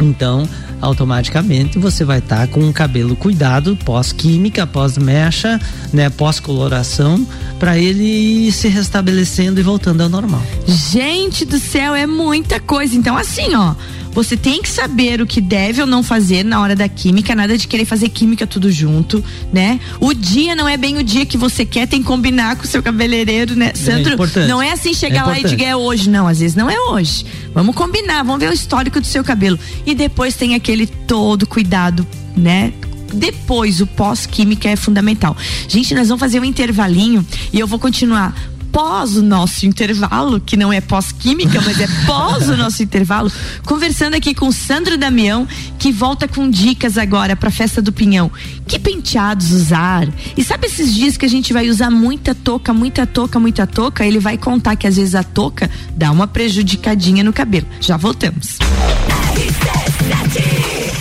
Então, 0.00 0.48
automaticamente 0.80 1.78
você 1.78 2.04
vai 2.04 2.18
estar 2.18 2.46
tá 2.46 2.46
com 2.46 2.68
o 2.68 2.72
cabelo 2.72 3.16
cuidado 3.16 3.76
pós-química, 3.84 4.66
pós-mecha, 4.66 5.60
né, 5.92 6.08
pós-coloração, 6.10 7.26
para 7.58 7.78
ele 7.78 8.04
ir 8.04 8.52
se 8.52 8.68
restabelecendo 8.68 9.58
e 9.58 9.62
voltando 9.62 10.02
ao 10.02 10.08
normal. 10.08 10.42
Gente 10.66 11.44
do 11.44 11.58
céu, 11.58 11.94
é 11.94 12.06
muita 12.06 12.60
coisa. 12.60 12.94
Então, 12.94 13.16
assim, 13.16 13.54
ó. 13.54 13.74
Você 14.12 14.36
tem 14.36 14.60
que 14.62 14.68
saber 14.68 15.20
o 15.20 15.26
que 15.26 15.40
deve 15.40 15.80
ou 15.80 15.86
não 15.86 16.02
fazer 16.02 16.44
na 16.44 16.60
hora 16.60 16.74
da 16.74 16.88
química, 16.88 17.34
nada 17.34 17.56
de 17.56 17.66
querer 17.68 17.84
fazer 17.84 18.08
química 18.08 18.46
tudo 18.46 18.70
junto, 18.70 19.24
né? 19.52 19.78
O 20.00 20.12
dia 20.12 20.54
não 20.54 20.68
é 20.68 20.76
bem 20.76 20.98
o 20.98 21.04
dia 21.04 21.24
que 21.24 21.36
você 21.36 21.64
quer, 21.64 21.86
tem 21.86 22.00
que 22.00 22.06
combinar 22.06 22.56
com 22.56 22.64
o 22.64 22.66
seu 22.66 22.82
cabeleireiro, 22.82 23.54
né? 23.54 23.72
Sandro, 23.74 24.16
é 24.36 24.46
não 24.46 24.60
é 24.60 24.72
assim 24.72 24.92
chegar 24.92 25.20
é 25.20 25.24
lá 25.24 25.38
e 25.38 25.44
dizer 25.44 25.62
é 25.62 25.76
hoje, 25.76 26.08
não, 26.08 26.26
às 26.26 26.40
vezes 26.40 26.56
não 26.56 26.68
é 26.68 26.78
hoje. 26.90 27.24
Vamos 27.54 27.74
combinar, 27.74 28.22
vamos 28.22 28.40
ver 28.40 28.50
o 28.50 28.52
histórico 28.52 29.00
do 29.00 29.06
seu 29.06 29.22
cabelo. 29.22 29.58
E 29.86 29.94
depois 29.94 30.34
tem 30.34 30.54
aquele 30.54 30.86
todo 30.86 31.46
cuidado, 31.46 32.06
né? 32.36 32.72
depois 33.12 33.80
o 33.80 33.86
pós-química 33.86 34.68
é 34.68 34.76
fundamental. 34.76 35.36
Gente, 35.66 35.94
nós 35.94 36.08
vamos 36.08 36.20
fazer 36.20 36.40
um 36.40 36.44
intervalinho 36.44 37.24
e 37.52 37.58
eu 37.58 37.66
vou 37.66 37.78
continuar 37.78 38.34
pós 38.78 39.16
o 39.16 39.22
nosso 39.24 39.66
intervalo, 39.66 40.38
que 40.38 40.56
não 40.56 40.72
é 40.72 40.80
pós-química, 40.80 41.60
mas 41.62 41.80
é 41.80 41.88
pós 42.06 42.48
o 42.48 42.56
nosso 42.56 42.80
intervalo, 42.80 43.28
conversando 43.66 44.14
aqui 44.14 44.32
com 44.32 44.52
Sandro 44.52 44.96
Damião, 44.96 45.48
que 45.80 45.90
volta 45.90 46.28
com 46.28 46.48
dicas 46.48 46.96
agora 46.96 47.34
para 47.34 47.48
a 47.48 47.50
festa 47.50 47.82
do 47.82 47.92
Pinhão. 47.92 48.30
Que 48.68 48.78
penteados 48.78 49.50
usar? 49.50 50.06
E 50.36 50.44
sabe 50.44 50.68
esses 50.68 50.94
dias 50.94 51.16
que 51.16 51.26
a 51.26 51.28
gente 51.28 51.52
vai 51.52 51.68
usar 51.68 51.90
muita 51.90 52.36
touca, 52.36 52.72
muita 52.72 53.04
touca, 53.04 53.40
muita 53.40 53.66
touca? 53.66 54.06
Ele 54.06 54.20
vai 54.20 54.38
contar 54.38 54.76
que 54.76 54.86
às 54.86 54.94
vezes 54.94 55.16
a 55.16 55.24
touca 55.24 55.68
dá 55.96 56.12
uma 56.12 56.28
prejudicadinha 56.28 57.24
no 57.24 57.32
cabelo. 57.32 57.66
Já 57.80 57.96
voltamos. 57.96 58.58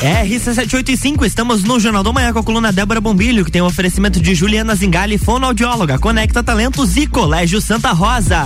RC785, 0.02 1.26
estamos 1.26 1.64
no 1.64 1.80
Jornal 1.80 2.04
do 2.04 2.14
Manhã 2.14 2.32
com 2.32 2.40
a 2.40 2.44
coluna 2.44 2.72
Débora 2.72 3.02
Bombilho, 3.02 3.44
que 3.44 3.52
tem 3.52 3.62
o 3.62 3.66
um 3.66 3.68
oferecimento 3.68 4.20
de 4.22 4.36
Juliana 4.36 4.76
Zingali, 4.76 5.18
fonoaudióloga, 5.18 5.98
Conecta 5.98 6.44
Talentos 6.44 6.96
e 6.98 7.08
Colégio 7.08 7.60
Santa 7.60 7.92
Rosa. 7.92 8.46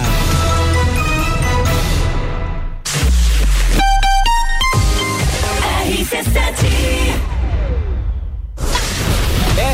RC7 5.90 6.92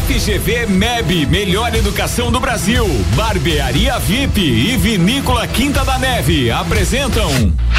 FGV 0.08 0.66
MEB, 0.68 1.26
melhor 1.28 1.76
educação 1.76 2.32
do 2.32 2.40
Brasil. 2.40 2.86
Barbearia 3.16 4.00
VIP 4.00 4.42
e 4.42 4.78
Vinícola 4.78 5.46
Quinta 5.48 5.86
da 5.86 6.00
Neve 6.00 6.50
apresentam 6.50 7.30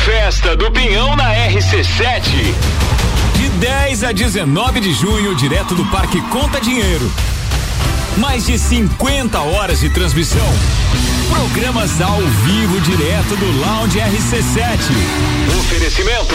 Festa 0.05 0.57
do 0.57 0.71
Pinhão 0.71 1.17
na 1.17 1.35
RC7. 1.35 2.88
De 3.59 3.67
10 3.67 4.05
a 4.05 4.13
19 4.13 4.79
de 4.79 4.93
junho, 4.93 5.35
direto 5.35 5.75
do 5.75 5.85
Parque 5.87 6.21
Conta 6.29 6.61
Dinheiro. 6.61 7.11
Mais 8.17 8.47
de 8.47 8.57
50 8.57 9.41
horas 9.41 9.81
de 9.81 9.91
transmissão. 9.91 10.47
Programas 11.29 12.01
ao 12.01 12.21
vivo 12.21 12.81
direto 12.83 13.35
do 13.37 13.61
Lounge 13.61 13.99
RC7. 13.99 14.79
Oferecimento. 15.59 16.35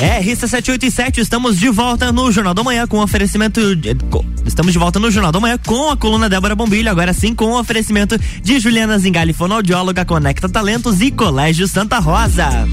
RC787, 0.00 1.18
estamos 1.18 1.58
de 1.58 1.70
volta 1.70 2.12
no 2.12 2.30
Jornal 2.30 2.52
da 2.52 2.62
Manhã 2.62 2.86
com 2.86 2.98
oferecimento. 3.00 3.74
De, 3.74 3.94
co- 4.10 4.24
estamos 4.44 4.72
de 4.72 4.78
volta 4.78 4.98
no 4.98 5.10
Jornal 5.10 5.32
da 5.32 5.40
Manhã 5.40 5.58
com 5.64 5.90
a 5.90 5.96
coluna 5.96 6.28
Débora 6.28 6.54
Bombilho, 6.54 6.90
agora 6.90 7.12
sim 7.14 7.34
com 7.34 7.46
o 7.46 7.58
oferecimento 7.58 8.18
de 8.42 8.58
Juliana 8.60 8.98
Zingali, 8.98 9.32
fonoaudióloga, 9.32 10.04
Conecta 10.04 10.48
Talentos 10.48 11.00
e 11.00 11.10
Colégio 11.10 11.66
Santa 11.66 11.98
Rosa. 11.98 12.66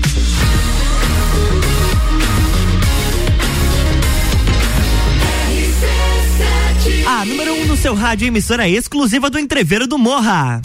A 7.08 7.26
número 7.26 7.54
1 7.54 7.62
um 7.62 7.66
no 7.66 7.78
seu 7.78 7.94
rádio, 7.94 8.28
emissora 8.28 8.68
exclusiva 8.68 9.30
do 9.30 9.38
Entreveiro 9.40 9.88
do 9.88 9.98
Morra. 9.98 10.62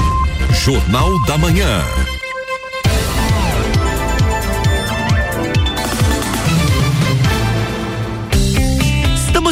Jornal 0.64 1.22
da 1.24 1.36
Manhã. 1.36 1.82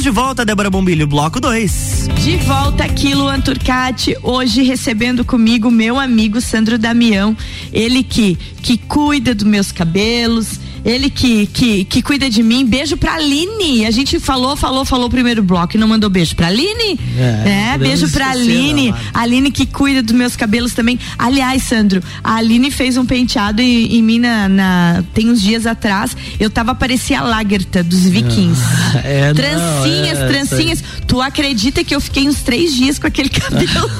De 0.07 0.11
volta, 0.13 0.45
Débora 0.45 0.71
Bombilho, 0.71 1.05
bloco 1.05 1.41
2. 1.41 2.11
De 2.23 2.37
volta 2.37 2.85
aqui, 2.85 3.13
Luan 3.13 3.41
Turcati, 3.41 4.17
hoje 4.23 4.63
recebendo 4.63 5.25
comigo 5.25 5.69
meu 5.69 5.99
amigo 5.99 6.41
Sandro 6.41 6.79
Damião, 6.79 7.37
ele 7.73 8.05
que 8.05 8.39
que 8.63 8.79
cuida 8.79 9.35
dos 9.35 9.43
meus 9.45 9.73
cabelos, 9.73 10.61
ele 10.87 11.11
que, 11.11 11.47
que, 11.47 11.85
que 11.85 12.00
cuida 12.00 12.31
de 12.31 12.43
mim. 12.43 12.64
Beijo 12.64 12.97
pra 12.97 13.14
Aline. 13.14 13.85
A 13.85 13.90
gente 13.90 14.21
falou, 14.21 14.55
falou, 14.57 14.85
falou 14.85 15.07
o 15.09 15.11
primeiro 15.11 15.43
bloco 15.43 15.76
e 15.76 15.78
não 15.81 15.88
mandou 15.88 16.09
beijo 16.09 16.37
pra 16.37 16.47
Aline? 16.47 16.99
É, 17.19 17.73
podemos 17.73 17.78
beijo 18.00 18.11
pra 18.12 18.31
Aline. 18.31 18.93
da 18.93 18.99
Aline. 19.21 19.50
Que 19.50 19.66
cuida 19.66 20.00
dos 20.02 20.14
meus 20.14 20.37
cabelos 20.37 20.73
também. 20.75 20.99
Aliás, 21.19 21.64
Sandro, 21.64 22.00
a 22.23 22.37
Aline 22.37 22.71
fez 22.71 22.97
um 22.97 23.05
penteado 23.05 23.61
em, 23.61 23.97
em 23.97 24.02
mim 24.02 24.21
na, 24.21 24.49
na- 24.49 25.05
tem 25.12 25.28
uns 25.28 25.43
dias 25.43 25.66
atrás. 25.66 26.16
Eu 26.38 26.49
tava 26.49 26.75
parecia 26.75 27.19
a 27.19 27.23
Lagerta 27.25 27.83
dos 27.83 28.05
vikings. 28.05 28.61
É, 29.05 29.28
não, 29.28 29.35
trancinhas, 29.35 30.19
é, 30.19 30.26
trancinhas. 30.28 30.85
Tu 31.07 31.21
acredita 31.21 31.83
que 31.85 31.95
eu 31.95 32.00
fiquei 32.00 32.28
uns 32.28 32.40
três 32.43 32.73
dias 32.75 32.99
com 32.99 33.07
aquele 33.07 33.28
cabelo? 33.31 33.90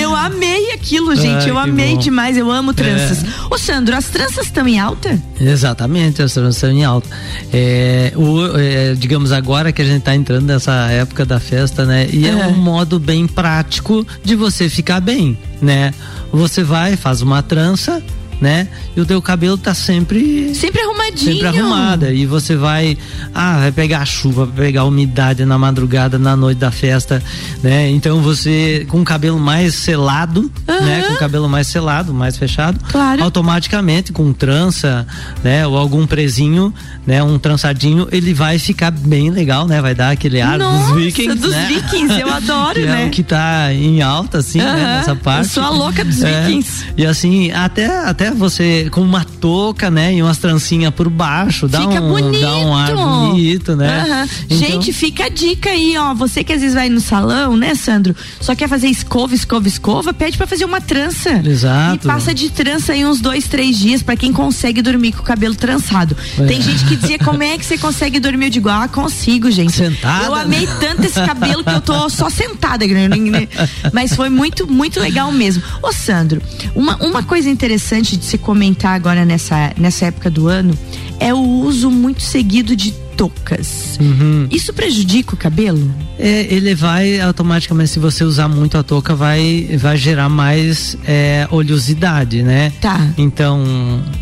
Eu 0.00 0.14
amei 0.14 0.72
aquilo, 0.72 1.14
gente. 1.14 1.44
Ai, 1.44 1.50
eu 1.50 1.58
amei 1.58 1.94
bom. 1.94 1.98
demais. 2.00 2.36
Eu 2.36 2.50
amo 2.50 2.72
tranças. 2.74 3.24
Ô, 3.50 3.56
Sandro, 3.58 3.96
as 3.96 4.06
tranças 4.06 4.46
estão 4.46 4.66
em 4.66 4.78
alta? 4.78 5.20
Exatamente, 5.40 6.22
a 6.22 6.28
transição 6.28 6.70
em 6.70 6.84
alta. 6.84 7.08
É, 7.52 8.12
o, 8.16 8.56
é, 8.58 8.94
digamos 8.94 9.32
agora 9.32 9.72
que 9.72 9.82
a 9.82 9.84
gente 9.84 9.98
está 9.98 10.14
entrando 10.14 10.46
nessa 10.46 10.72
época 10.90 11.24
da 11.24 11.38
festa, 11.40 11.84
né? 11.84 12.08
E 12.12 12.26
é 12.26 12.30
É. 12.30 12.46
um 12.46 12.56
modo 12.56 12.98
bem 12.98 13.26
prático 13.26 14.06
de 14.24 14.34
você 14.34 14.68
ficar 14.68 15.00
bem, 15.00 15.36
né? 15.60 15.92
Você 16.32 16.62
vai, 16.64 16.96
faz 16.96 17.20
uma 17.22 17.42
trança, 17.42 18.02
né? 18.40 18.66
E 18.96 19.00
o 19.00 19.04
teu 19.06 19.20
cabelo 19.22 19.56
tá 19.58 19.74
sempre 19.74 20.54
Sempre 20.54 20.80
arrumadinho. 21.12 21.34
sempre 21.34 21.46
arrumada. 21.58 22.12
E 22.12 22.26
você 22.26 22.56
vai 22.56 22.96
ah 23.34 23.58
vai 23.60 23.72
pegar 23.72 24.00
a 24.00 24.04
chuva 24.04 24.46
vai 24.46 24.66
pegar 24.66 24.82
a 24.82 24.84
umidade 24.84 25.44
na 25.44 25.58
madrugada 25.58 26.18
na 26.18 26.36
noite 26.36 26.58
da 26.58 26.70
festa 26.70 27.22
né? 27.62 27.90
Então 27.90 28.20
você 28.20 28.86
com 28.88 29.00
o 29.00 29.04
cabelo 29.04 29.38
mais 29.38 29.74
selado 29.74 30.50
né? 30.66 31.02
Com 31.08 31.14
o 31.14 31.18
cabelo 31.18 31.48
mais 31.48 31.66
selado 31.66 32.12
mais 32.14 32.36
fechado 32.36 32.78
Claro. 32.90 33.22
automaticamente 33.22 34.12
com 34.12 34.32
trança 34.32 35.06
né? 35.42 35.66
Ou 35.66 35.76
algum 35.76 36.06
prezinho 36.06 36.72
né? 37.06 37.22
Um 37.22 37.38
trançadinho 37.38 38.08
ele 38.12 38.32
vai 38.34 38.58
ficar 38.58 38.90
bem 38.90 39.30
legal 39.30 39.66
né? 39.66 39.80
Vai 39.80 39.94
dar 39.94 40.10
aquele 40.10 40.40
ar 40.40 40.58
Nossa, 40.58 40.94
dos 40.94 41.02
vikings 41.04 41.34
dos 41.38 41.50
né? 41.52 41.66
vikings, 41.68 42.20
eu 42.20 42.32
adoro, 42.32 42.74
que 42.80 42.86
né? 42.86 43.02
é 43.04 43.06
o 43.06 43.10
que 43.10 43.22
tá 43.22 43.72
em 43.72 44.02
alta 44.02 44.38
assim 44.38 44.58
né, 44.58 44.64
Aham, 44.64 44.96
nessa 44.98 45.10
eu 45.12 45.16
parte. 45.16 45.48
Sou 45.48 45.62
a 45.62 45.70
louca 45.70 46.04
dos 46.04 46.22
É, 46.22 46.42
vikings. 46.46 46.84
e 46.96 47.06
assim 47.06 47.50
até 47.52 47.86
até 48.06 48.30
você 48.30 48.88
com 48.90 49.00
uma 49.02 49.24
touca 49.24 49.90
né? 49.90 50.14
E 50.14 50.22
umas 50.22 50.38
trancinhas 50.38 50.92
por 50.94 51.01
baixo 51.10 51.68
dá 51.68 51.80
Fica 51.80 52.00
um 52.00 52.08
bonito. 52.08 52.40
dá 52.40 52.56
um 52.58 52.74
ar 52.74 52.94
bonito 52.94 53.76
né 53.76 54.00
Aham. 54.02 54.28
Então, 54.46 54.58
Gente, 54.58 54.92
fica 54.92 55.24
a 55.24 55.28
dica 55.28 55.70
aí, 55.70 55.96
ó. 55.96 56.14
Você 56.14 56.42
que 56.44 56.52
às 56.52 56.60
vezes 56.60 56.74
vai 56.74 56.88
no 56.88 57.00
salão, 57.00 57.56
né, 57.56 57.74
Sandro? 57.74 58.14
Só 58.40 58.54
quer 58.54 58.68
fazer 58.68 58.88
escova, 58.88 59.34
escova, 59.34 59.66
escova, 59.68 60.12
pede 60.14 60.36
pra 60.36 60.46
fazer 60.46 60.64
uma 60.64 60.80
trança. 60.80 61.30
Exato. 61.44 62.04
E 62.06 62.06
passa 62.06 62.34
de 62.34 62.50
trança 62.50 62.92
aí 62.92 63.04
uns 63.04 63.20
dois, 63.20 63.46
três 63.46 63.76
dias 63.78 64.02
pra 64.02 64.16
quem 64.16 64.32
consegue 64.32 64.82
dormir 64.82 65.12
com 65.12 65.20
o 65.20 65.24
cabelo 65.24 65.54
trançado. 65.54 66.16
É. 66.38 66.44
Tem 66.46 66.60
gente 66.60 66.84
que 66.84 66.96
dizia 66.96 67.18
como 67.18 67.42
é 67.42 67.56
que 67.58 67.64
você 67.64 67.78
consegue 67.78 68.18
dormir? 68.20 68.46
Eu 68.46 68.50
digo, 68.50 68.68
ah, 68.68 68.88
consigo, 68.88 69.50
gente. 69.50 69.72
Sentada, 69.72 70.26
Eu 70.26 70.34
né? 70.34 70.42
amei 70.42 70.68
tanto 70.80 71.02
esse 71.04 71.20
cabelo 71.20 71.62
que 71.64 71.70
eu 71.70 71.80
tô 71.80 72.08
só 72.08 72.28
sentada. 72.30 72.86
né? 72.86 73.48
Mas 73.92 74.14
foi 74.14 74.28
muito, 74.28 74.66
muito 74.70 75.00
legal 75.00 75.30
mesmo. 75.32 75.62
Ô, 75.82 75.92
Sandro, 75.92 76.42
uma, 76.74 76.96
uma 76.96 77.22
coisa 77.22 77.48
interessante 77.48 78.16
de 78.16 78.24
se 78.24 78.38
comentar 78.38 78.94
agora 78.94 79.24
nessa, 79.24 79.72
nessa 79.76 80.06
época 80.06 80.30
do 80.30 80.48
ano 80.48 80.76
é 81.22 81.32
o 81.32 81.38
uso 81.38 81.88
muito 81.88 82.20
seguido 82.20 82.74
de 82.74 82.92
toucas. 83.16 83.98
Uhum. 84.00 84.46
Isso 84.50 84.72
prejudica 84.72 85.34
o 85.34 85.36
cabelo? 85.36 85.90
é, 86.18 86.46
ele 86.54 86.74
vai 86.74 87.20
automaticamente 87.20 87.90
se 87.90 87.98
você 87.98 88.22
usar 88.22 88.46
muito 88.48 88.76
a 88.78 88.82
touca 88.82 89.14
vai 89.14 89.68
vai 89.78 89.96
gerar 89.96 90.28
mais 90.28 90.96
é, 91.06 91.48
oleosidade 91.50 92.42
né 92.42 92.72
Tá. 92.80 93.08
então 93.18 93.60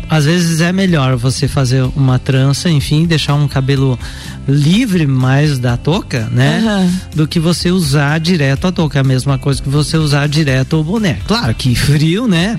às 0.09 0.25
vezes 0.25 0.61
é 0.61 0.71
melhor 0.71 1.15
você 1.17 1.47
fazer 1.47 1.83
uma 1.95 2.17
trança 2.17 2.69
enfim 2.69 3.05
deixar 3.05 3.35
um 3.35 3.47
cabelo 3.47 3.99
livre 4.47 5.05
mais 5.05 5.59
da 5.59 5.77
touca 5.77 6.27
né 6.31 6.59
Aham. 6.65 6.91
do 7.15 7.27
que 7.27 7.39
você 7.39 7.69
usar 7.69 8.19
direto 8.19 8.65
a 8.67 8.71
touca 8.71 8.97
é 8.97 9.01
a 9.01 9.03
mesma 9.03 9.37
coisa 9.37 9.61
que 9.61 9.69
você 9.69 9.97
usar 9.97 10.27
direto 10.27 10.77
o 10.79 10.83
boné 10.83 11.17
claro 11.27 11.53
que 11.53 11.75
frio 11.75 12.27
né 12.27 12.57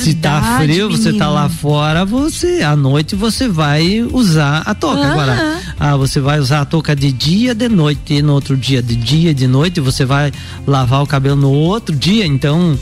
se 0.00 0.14
tá 0.14 0.40
Verdade, 0.40 0.64
frio 0.64 0.90
você 0.90 1.04
tá 1.12 1.26
menino. 1.26 1.32
lá 1.34 1.48
fora 1.48 2.04
você 2.04 2.62
à 2.62 2.74
noite 2.74 3.14
você 3.14 3.46
vai 3.46 4.02
usar 4.12 4.62
a 4.66 4.74
touca 4.74 5.00
Aham. 5.00 5.12
agora 5.12 5.60
Ah, 5.82 5.96
você 5.96 6.20
vai 6.20 6.38
usar 6.38 6.60
a 6.60 6.64
touca 6.66 6.94
de 6.94 7.10
dia, 7.10 7.54
de 7.54 7.66
noite, 7.66 8.12
e 8.12 8.20
no 8.20 8.34
outro 8.34 8.54
dia 8.54 8.82
de 8.82 8.94
dia, 8.94 9.32
de 9.32 9.46
noite, 9.46 9.80
você 9.80 10.04
vai 10.04 10.30
lavar 10.66 11.02
o 11.02 11.06
cabelo 11.06 11.36
no 11.36 11.50
outro 11.50 11.96
dia, 11.96 12.26
então 12.26 12.78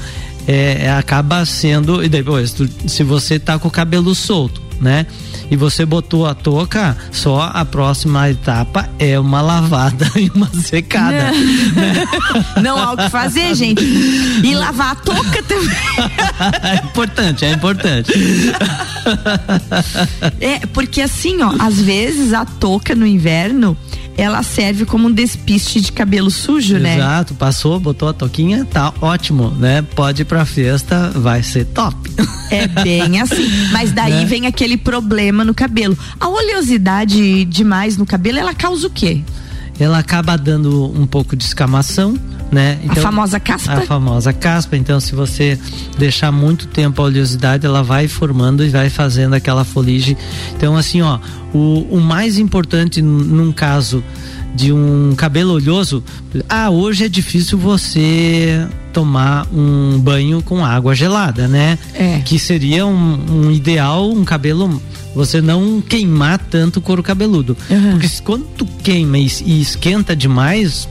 é, 0.49 0.87
é 0.87 0.91
acaba 0.91 1.45
sendo 1.47 2.03
e 2.03 2.09
depois 2.09 2.53
se 2.89 3.05
você 3.05 3.39
tá 3.39 3.57
com 3.57 3.69
o 3.69 3.71
cabelo 3.71 4.13
solto, 4.17 4.61
né? 4.81 5.07
E 5.51 5.57
você 5.57 5.87
botou 5.87 6.27
a 6.27 6.35
touca, 6.35 6.97
só 7.11 7.51
a 7.53 7.65
próxima 7.65 8.29
etapa 8.29 8.89
é 8.99 9.19
uma 9.19 9.41
lavada 9.41 10.11
e 10.17 10.31
uma 10.35 10.49
secada. 10.49 11.31
Não, 11.33 11.83
né? 11.83 12.05
não 12.63 12.79
há 12.79 12.93
o 12.93 12.97
que 12.97 13.11
fazer, 13.11 13.55
gente. 13.55 13.83
E 13.83 14.55
lavar 14.55 14.93
a 14.93 14.95
touca 14.97 15.43
também. 15.43 15.69
é 16.63 16.75
importante, 16.85 17.45
é 17.45 17.53
importante. 17.53 18.13
É, 20.41 20.67
porque 20.67 21.01
assim, 21.01 21.43
ó, 21.43 21.55
às 21.59 21.81
vezes 21.81 22.33
a 22.33 22.45
touca 22.45 22.95
no 22.95 23.07
inverno 23.07 23.77
ela 24.19 24.43
serve 24.43 24.85
como 24.85 25.07
um 25.07 25.13
despiste 25.13 25.81
de 25.81 25.93
cabelo 25.93 26.29
sujo, 26.29 26.75
Exato, 26.75 26.83
né? 26.83 26.97
Exato, 26.97 27.35
passou, 27.35 27.79
botou 27.79 28.09
a 28.09 28.13
toquinha, 28.13 28.65
tá 28.65 28.93
ótimo, 29.01 29.51
né? 29.51 29.81
Pode 29.81 30.23
ir 30.23 30.25
pra 30.25 30.45
festa, 30.45 31.11
vai 31.15 31.43
ser 31.43 31.65
top. 31.67 31.97
É 32.51 32.67
bem 32.67 33.21
assim. 33.21 33.47
Mas 33.73 33.93
daí 33.93 34.23
é. 34.23 34.25
vem 34.25 34.47
aquele 34.47 34.79
problema 34.79 35.45
no 35.45 35.53
cabelo. 35.53 35.97
A 36.19 36.31
oleosidade 36.31 37.45
demais 37.45 37.99
no 37.99 38.07
cabelo, 38.07 38.39
ela 38.39 38.55
causa 38.55 38.87
o 38.87 38.91
quê? 38.91 39.21
Ela 39.79 39.99
acaba 39.99 40.37
dando 40.37 40.85
um 40.87 41.07
pouco 41.07 41.37
de 41.37 41.45
escamação, 41.45 42.17
né? 42.51 42.79
Então, 42.83 42.99
a 42.99 43.01
famosa 43.03 43.39
caspa? 43.39 43.73
A 43.73 43.81
famosa 43.83 44.33
caspa. 44.33 44.77
Então, 44.77 44.99
se 44.99 45.15
você 45.15 45.59
deixar 45.99 46.33
muito 46.33 46.67
tempo 46.67 47.01
a 47.01 47.05
oleosidade, 47.05 47.67
ela 47.67 47.83
vai 47.83 48.09
formando 48.09 48.65
e 48.65 48.69
vai 48.69 48.91
fazendo 48.91 49.35
aquela 49.35 49.65
foligem. 49.65 50.17
Então, 50.57 50.77
assim, 50.77 51.03
ó, 51.03 51.19
o, 51.53 51.87
o 51.91 52.01
mais 52.01 52.39
importante 52.39 53.01
num 53.01 53.53
caso 53.53 54.03
de 54.55 54.73
um 54.73 55.15
cabelo 55.17 55.55
oleoso, 55.55 56.03
ah, 56.49 56.71
hoje 56.71 57.05
é 57.05 57.09
difícil 57.09 57.59
você 57.59 58.67
tomar 58.93 59.47
um 59.53 59.99
banho 60.01 60.43
com 60.43 60.65
água 60.65 60.95
gelada, 60.95 61.47
né? 61.47 61.79
É. 61.95 62.21
Que 62.25 62.39
seria 62.39 62.87
um, 62.87 63.47
um 63.47 63.51
ideal, 63.53 64.11
um 64.11 64.25
cabelo 64.25 64.81
você 65.15 65.41
não 65.41 65.81
queimar 65.81 66.39
tanto 66.39 66.79
o 66.79 66.83
couro 66.83 67.03
cabeludo. 67.03 67.57
Uhum. 67.71 67.93
Porque 67.93 68.09
quando 68.23 68.45
tu 68.57 68.67
queima 68.83 69.19
e, 69.19 69.27
esquenta 69.61 70.15
demais, 70.15 70.89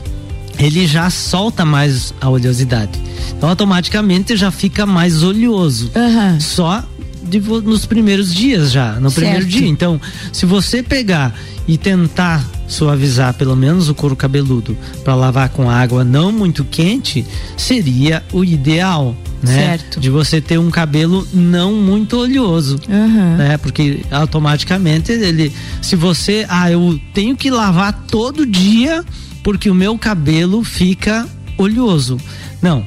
ele 0.58 0.86
já 0.86 1.08
solta 1.08 1.64
mais 1.64 2.12
a 2.20 2.28
oleosidade. 2.28 2.98
Então 3.36 3.48
automaticamente 3.48 4.36
já 4.36 4.50
fica 4.50 4.84
mais 4.84 5.22
oleoso. 5.22 5.90
Uhum. 5.94 6.40
Só 6.40 6.84
de, 7.22 7.40
nos 7.40 7.86
primeiros 7.86 8.34
dias 8.34 8.72
já, 8.72 8.94
no 8.94 9.10
certo. 9.10 9.24
primeiro 9.24 9.46
dia. 9.46 9.68
Então, 9.68 10.00
se 10.32 10.46
você 10.46 10.82
pegar 10.82 11.34
e 11.66 11.76
tentar 11.76 12.44
suavizar 12.68 13.34
pelo 13.34 13.56
menos 13.56 13.88
o 13.88 13.94
couro 13.94 14.14
cabeludo 14.14 14.76
para 15.02 15.14
lavar 15.14 15.48
com 15.48 15.70
água 15.70 16.04
não 16.04 16.30
muito 16.30 16.64
quente, 16.64 17.26
seria 17.56 18.22
o 18.32 18.44
ideal. 18.44 19.16
Né? 19.42 19.54
Certo. 19.54 20.00
De 20.00 20.10
você 20.10 20.40
ter 20.40 20.58
um 20.58 20.68
cabelo 20.68 21.26
não 21.32 21.72
muito 21.72 22.18
oleoso, 22.18 22.78
uhum. 22.88 23.36
né? 23.36 23.56
Porque 23.56 24.00
automaticamente 24.10 25.12
ele, 25.12 25.52
se 25.80 25.94
você, 25.94 26.44
ah, 26.48 26.70
eu 26.70 27.00
tenho 27.14 27.36
que 27.36 27.48
lavar 27.48 27.92
todo 28.08 28.44
dia 28.44 29.04
porque 29.44 29.70
o 29.70 29.74
meu 29.74 29.96
cabelo 29.96 30.64
fica 30.64 31.26
oleoso. 31.56 32.18
Não, 32.60 32.84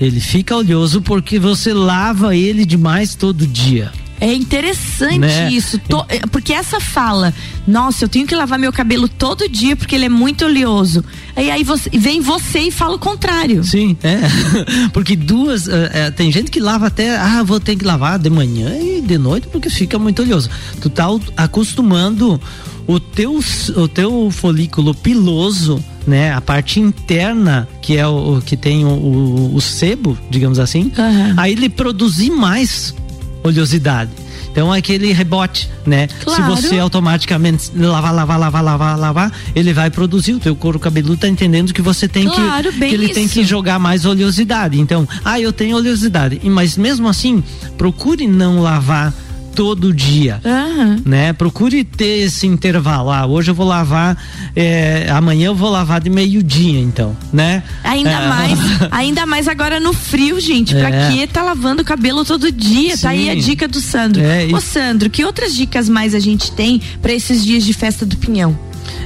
ele 0.00 0.20
fica 0.20 0.56
oleoso 0.56 1.02
porque 1.02 1.38
você 1.38 1.72
lava 1.72 2.34
ele 2.34 2.64
demais 2.64 3.14
todo 3.14 3.46
dia. 3.46 3.92
É 4.20 4.32
interessante 4.32 5.18
né? 5.18 5.50
isso, 5.50 5.78
to, 5.78 6.04
é, 6.08 6.20
porque 6.26 6.52
essa 6.52 6.80
fala, 6.80 7.34
nossa, 7.66 8.04
eu 8.04 8.08
tenho 8.08 8.26
que 8.26 8.34
lavar 8.34 8.58
meu 8.58 8.72
cabelo 8.72 9.08
todo 9.08 9.48
dia 9.48 9.76
porque 9.76 9.94
ele 9.94 10.06
é 10.06 10.08
muito 10.08 10.44
oleoso. 10.44 11.04
E 11.36 11.50
aí 11.50 11.64
você, 11.64 11.90
vem 11.90 12.20
você 12.20 12.60
e 12.60 12.70
fala 12.70 12.94
o 12.94 12.98
contrário. 12.98 13.64
Sim, 13.64 13.96
é. 14.02 14.20
porque 14.92 15.16
duas, 15.16 15.68
é, 15.68 16.10
tem 16.10 16.30
gente 16.30 16.50
que 16.50 16.60
lava 16.60 16.86
até, 16.86 17.16
ah, 17.16 17.42
vou 17.42 17.58
ter 17.58 17.76
que 17.76 17.84
lavar 17.84 18.18
de 18.18 18.30
manhã 18.30 18.78
e 18.78 19.00
de 19.00 19.18
noite 19.18 19.48
porque 19.48 19.68
fica 19.68 19.98
muito 19.98 20.22
oleoso. 20.22 20.48
Tu 20.80 20.88
tá 20.88 21.06
acostumando 21.36 22.40
o 22.86 23.00
teu, 23.00 23.40
o 23.76 23.88
teu 23.88 24.30
folículo 24.30 24.94
piloso, 24.94 25.82
né? 26.06 26.32
A 26.32 26.40
parte 26.40 26.80
interna, 26.80 27.68
que 27.80 27.96
é 27.96 28.06
o, 28.06 28.36
o 28.36 28.42
que 28.42 28.56
tem 28.56 28.84
o, 28.84 28.88
o, 28.88 29.54
o, 29.54 29.60
sebo, 29.60 30.16
digamos 30.30 30.58
assim, 30.58 30.92
uhum. 30.96 31.34
aí 31.36 31.52
ele 31.52 31.68
produzir 31.68 32.30
mais 32.30 32.94
oleosidade. 33.44 34.10
Então 34.50 34.74
é 34.74 34.78
aquele 34.78 35.12
rebote, 35.12 35.68
né? 35.84 36.06
Claro. 36.22 36.42
Se 36.42 36.48
você 36.48 36.78
automaticamente 36.78 37.70
lavar, 37.76 38.14
lavar, 38.14 38.38
lavar, 38.38 38.64
lavar, 38.64 38.98
lavar, 38.98 39.32
ele 39.54 39.72
vai 39.72 39.90
produzir. 39.90 40.32
O 40.32 40.40
teu 40.40 40.56
couro 40.56 40.78
cabeludo 40.78 41.16
tá 41.16 41.28
entendendo 41.28 41.74
que 41.74 41.82
você 41.82 42.08
tem 42.08 42.26
claro, 42.26 42.72
que, 42.72 42.78
que 42.78 42.84
ele 42.84 43.06
isso. 43.06 43.14
tem 43.14 43.28
que 43.28 43.44
jogar 43.44 43.78
mais 43.78 44.04
oleosidade. 44.04 44.80
Então, 44.80 45.06
ah, 45.24 45.38
eu 45.40 45.52
tenho 45.52 45.76
oleosidade, 45.76 46.40
mas 46.44 46.76
mesmo 46.76 47.08
assim, 47.08 47.42
procure 47.76 48.26
não 48.26 48.60
lavar 48.60 49.12
todo 49.54 49.92
dia, 49.92 50.40
uhum. 50.44 51.00
né? 51.04 51.32
Procure 51.32 51.84
ter 51.84 52.24
esse 52.24 52.46
intervalo. 52.46 53.10
Ah, 53.10 53.26
hoje 53.26 53.50
eu 53.50 53.54
vou 53.54 53.66
lavar, 53.66 54.16
é, 54.54 55.08
amanhã 55.10 55.46
eu 55.46 55.54
vou 55.54 55.70
lavar 55.70 56.00
de 56.00 56.10
meio 56.10 56.42
dia, 56.42 56.80
então, 56.80 57.16
né? 57.32 57.62
Ainda 57.84 58.10
é. 58.10 58.28
mais, 58.28 58.58
ainda 58.90 59.26
mais 59.26 59.48
agora 59.48 59.78
no 59.78 59.92
frio, 59.92 60.40
gente. 60.40 60.74
Pra 60.74 60.88
é. 60.88 61.10
que 61.10 61.26
tá 61.26 61.42
lavando 61.42 61.82
o 61.82 61.84
cabelo 61.84 62.24
todo 62.24 62.50
dia? 62.50 62.96
Sim. 62.96 63.02
Tá 63.02 63.10
aí 63.10 63.30
a 63.30 63.34
dica 63.34 63.68
do 63.68 63.80
Sandro. 63.80 64.22
É, 64.22 64.46
Ô, 64.52 64.60
Sandro, 64.60 65.08
que 65.08 65.24
outras 65.24 65.54
dicas 65.54 65.88
mais 65.88 66.14
a 66.14 66.20
gente 66.20 66.50
tem 66.52 66.80
para 67.00 67.12
esses 67.12 67.44
dias 67.44 67.64
de 67.64 67.72
festa 67.72 68.04
do 68.04 68.16
Pinhão? 68.16 68.58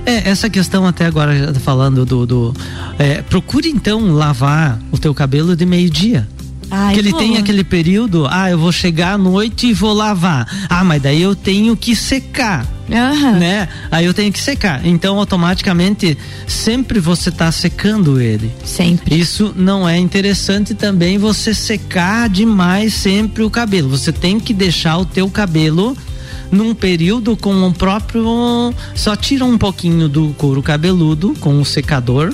É, 0.06 0.30
essa 0.30 0.48
questão 0.48 0.86
até 0.86 1.04
agora 1.04 1.52
falando 1.60 2.04
do, 2.04 2.26
do 2.26 2.54
é, 2.98 3.22
procure 3.22 3.68
então 3.68 4.12
lavar 4.12 4.78
o 4.90 4.98
teu 4.98 5.14
cabelo 5.14 5.54
de 5.54 5.66
meio 5.66 5.90
dia 5.90 6.26
Ai, 6.70 6.94
que 6.94 7.00
ele 7.00 7.12
tem 7.12 7.36
aquele 7.36 7.64
período, 7.64 8.26
ah, 8.30 8.50
eu 8.50 8.58
vou 8.58 8.72
chegar 8.72 9.14
à 9.14 9.18
noite 9.18 9.68
e 9.68 9.72
vou 9.72 9.92
lavar. 9.92 10.46
Ah, 10.68 10.84
mas 10.84 11.02
daí 11.02 11.22
eu 11.22 11.34
tenho 11.34 11.76
que 11.76 11.96
secar. 11.96 12.66
Uhum. 12.88 13.38
Né? 13.38 13.68
Aí 13.90 14.06
eu 14.06 14.14
tenho 14.14 14.32
que 14.32 14.40
secar. 14.40 14.84
Então, 14.84 15.18
automaticamente, 15.18 16.16
sempre 16.46 16.98
você 17.00 17.28
está 17.28 17.52
secando 17.52 18.20
ele. 18.20 18.50
Sempre. 18.64 19.18
Isso 19.18 19.52
não 19.56 19.88
é 19.88 19.98
interessante 19.98 20.74
também 20.74 21.18
você 21.18 21.52
secar 21.52 22.28
demais 22.28 22.94
sempre 22.94 23.42
o 23.42 23.50
cabelo. 23.50 23.90
Você 23.90 24.10
tem 24.10 24.40
que 24.40 24.54
deixar 24.54 24.96
o 24.98 25.04
teu 25.04 25.28
cabelo 25.28 25.96
num 26.50 26.74
período 26.74 27.36
com 27.36 27.66
o 27.66 27.72
próprio. 27.72 28.74
Só 28.94 29.16
tira 29.16 29.44
um 29.44 29.58
pouquinho 29.58 30.08
do 30.08 30.34
couro 30.38 30.62
cabeludo 30.62 31.34
com 31.40 31.60
o 31.60 31.64
secador 31.64 32.32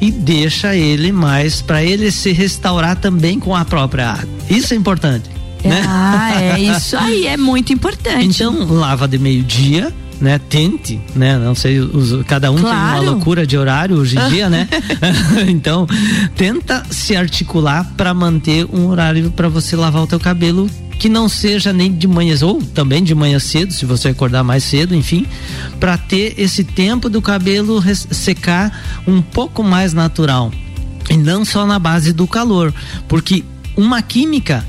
e 0.00 0.10
deixa 0.10 0.74
ele 0.74 1.12
mais 1.12 1.62
para 1.62 1.82
ele 1.82 2.10
se 2.10 2.32
restaurar 2.32 2.96
também 2.96 3.38
com 3.38 3.54
a 3.54 3.64
própria 3.64 4.10
água. 4.10 4.28
Isso 4.50 4.74
é 4.74 4.76
importante. 4.76 5.30
Né? 5.64 5.82
Ah, 5.86 6.42
é 6.42 6.58
isso 6.76 6.96
aí, 6.96 7.26
é 7.26 7.36
muito 7.36 7.72
importante. 7.72 8.24
Então, 8.26 8.66
lava 8.72 9.06
de 9.06 9.18
meio-dia, 9.18 9.92
né? 10.22 10.40
Tente, 10.48 11.00
né? 11.16 11.36
Não 11.36 11.54
sei, 11.54 11.80
os, 11.80 12.24
cada 12.26 12.50
um 12.52 12.56
claro. 12.56 12.76
tem 12.76 13.00
uma 13.00 13.10
loucura 13.10 13.44
de 13.44 13.58
horário 13.58 13.96
hoje 13.96 14.16
em 14.16 14.28
dia, 14.28 14.48
né? 14.48 14.68
então, 15.48 15.86
tenta 16.36 16.84
se 16.88 17.16
articular 17.16 17.92
para 17.96 18.14
manter 18.14 18.64
um 18.72 18.86
horário 18.86 19.32
para 19.32 19.48
você 19.48 19.74
lavar 19.74 20.04
o 20.04 20.06
teu 20.06 20.20
cabelo 20.20 20.70
que 20.96 21.08
não 21.08 21.28
seja 21.28 21.72
nem 21.72 21.92
de 21.92 22.06
manhã 22.06 22.36
ou 22.42 22.62
também 22.62 23.02
de 23.02 23.12
manhã 23.12 23.40
cedo, 23.40 23.72
se 23.72 23.84
você 23.84 24.10
acordar 24.10 24.44
mais 24.44 24.62
cedo, 24.62 24.94
enfim, 24.94 25.26
para 25.80 25.98
ter 25.98 26.34
esse 26.38 26.62
tempo 26.62 27.10
do 27.10 27.20
cabelo 27.20 27.82
secar 27.92 29.02
um 29.04 29.20
pouco 29.20 29.64
mais 29.64 29.92
natural. 29.92 30.52
E 31.10 31.16
não 31.16 31.44
só 31.44 31.66
na 31.66 31.80
base 31.80 32.12
do 32.12 32.28
calor, 32.28 32.72
porque 33.08 33.44
uma 33.76 34.00
química 34.00 34.64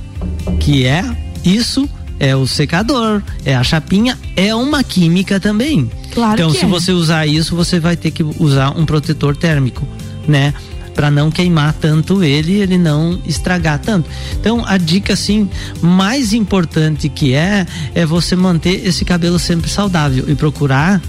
que 0.60 0.88
é 0.88 1.06
isso 1.46 1.88
é 2.24 2.34
o 2.34 2.48
secador, 2.48 3.22
é 3.44 3.54
a 3.54 3.62
chapinha, 3.64 4.18
é 4.38 4.56
uma 4.56 4.82
química 4.82 5.42
também. 5.42 5.92
Claro 6.14 6.36
então, 6.36 6.50
se 6.52 6.64
é. 6.64 6.68
você 6.68 6.94
usar 6.94 7.28
isso, 7.28 7.54
você 7.54 7.82
vai 7.82 7.98
ter 7.98 8.12
que 8.12 8.24
usar 8.24 8.70
um 8.78 8.86
protetor 8.86 9.36
térmico, 9.36 9.86
né? 10.26 10.54
para 10.96 11.10
não 11.10 11.32
queimar 11.32 11.74
tanto 11.74 12.24
ele, 12.24 12.54
ele 12.54 12.78
não 12.78 13.20
estragar 13.26 13.80
tanto. 13.80 14.08
Então, 14.40 14.64
a 14.64 14.78
dica 14.78 15.14
assim 15.14 15.50
mais 15.82 16.34
importante 16.34 17.10
que 17.10 17.34
é 17.34 17.66
é 17.96 18.06
você 18.06 18.36
manter 18.36 18.86
esse 18.86 19.04
cabelo 19.04 19.40
sempre 19.40 19.68
saudável 19.72 20.26
e 20.28 20.36
procurar 20.36 21.02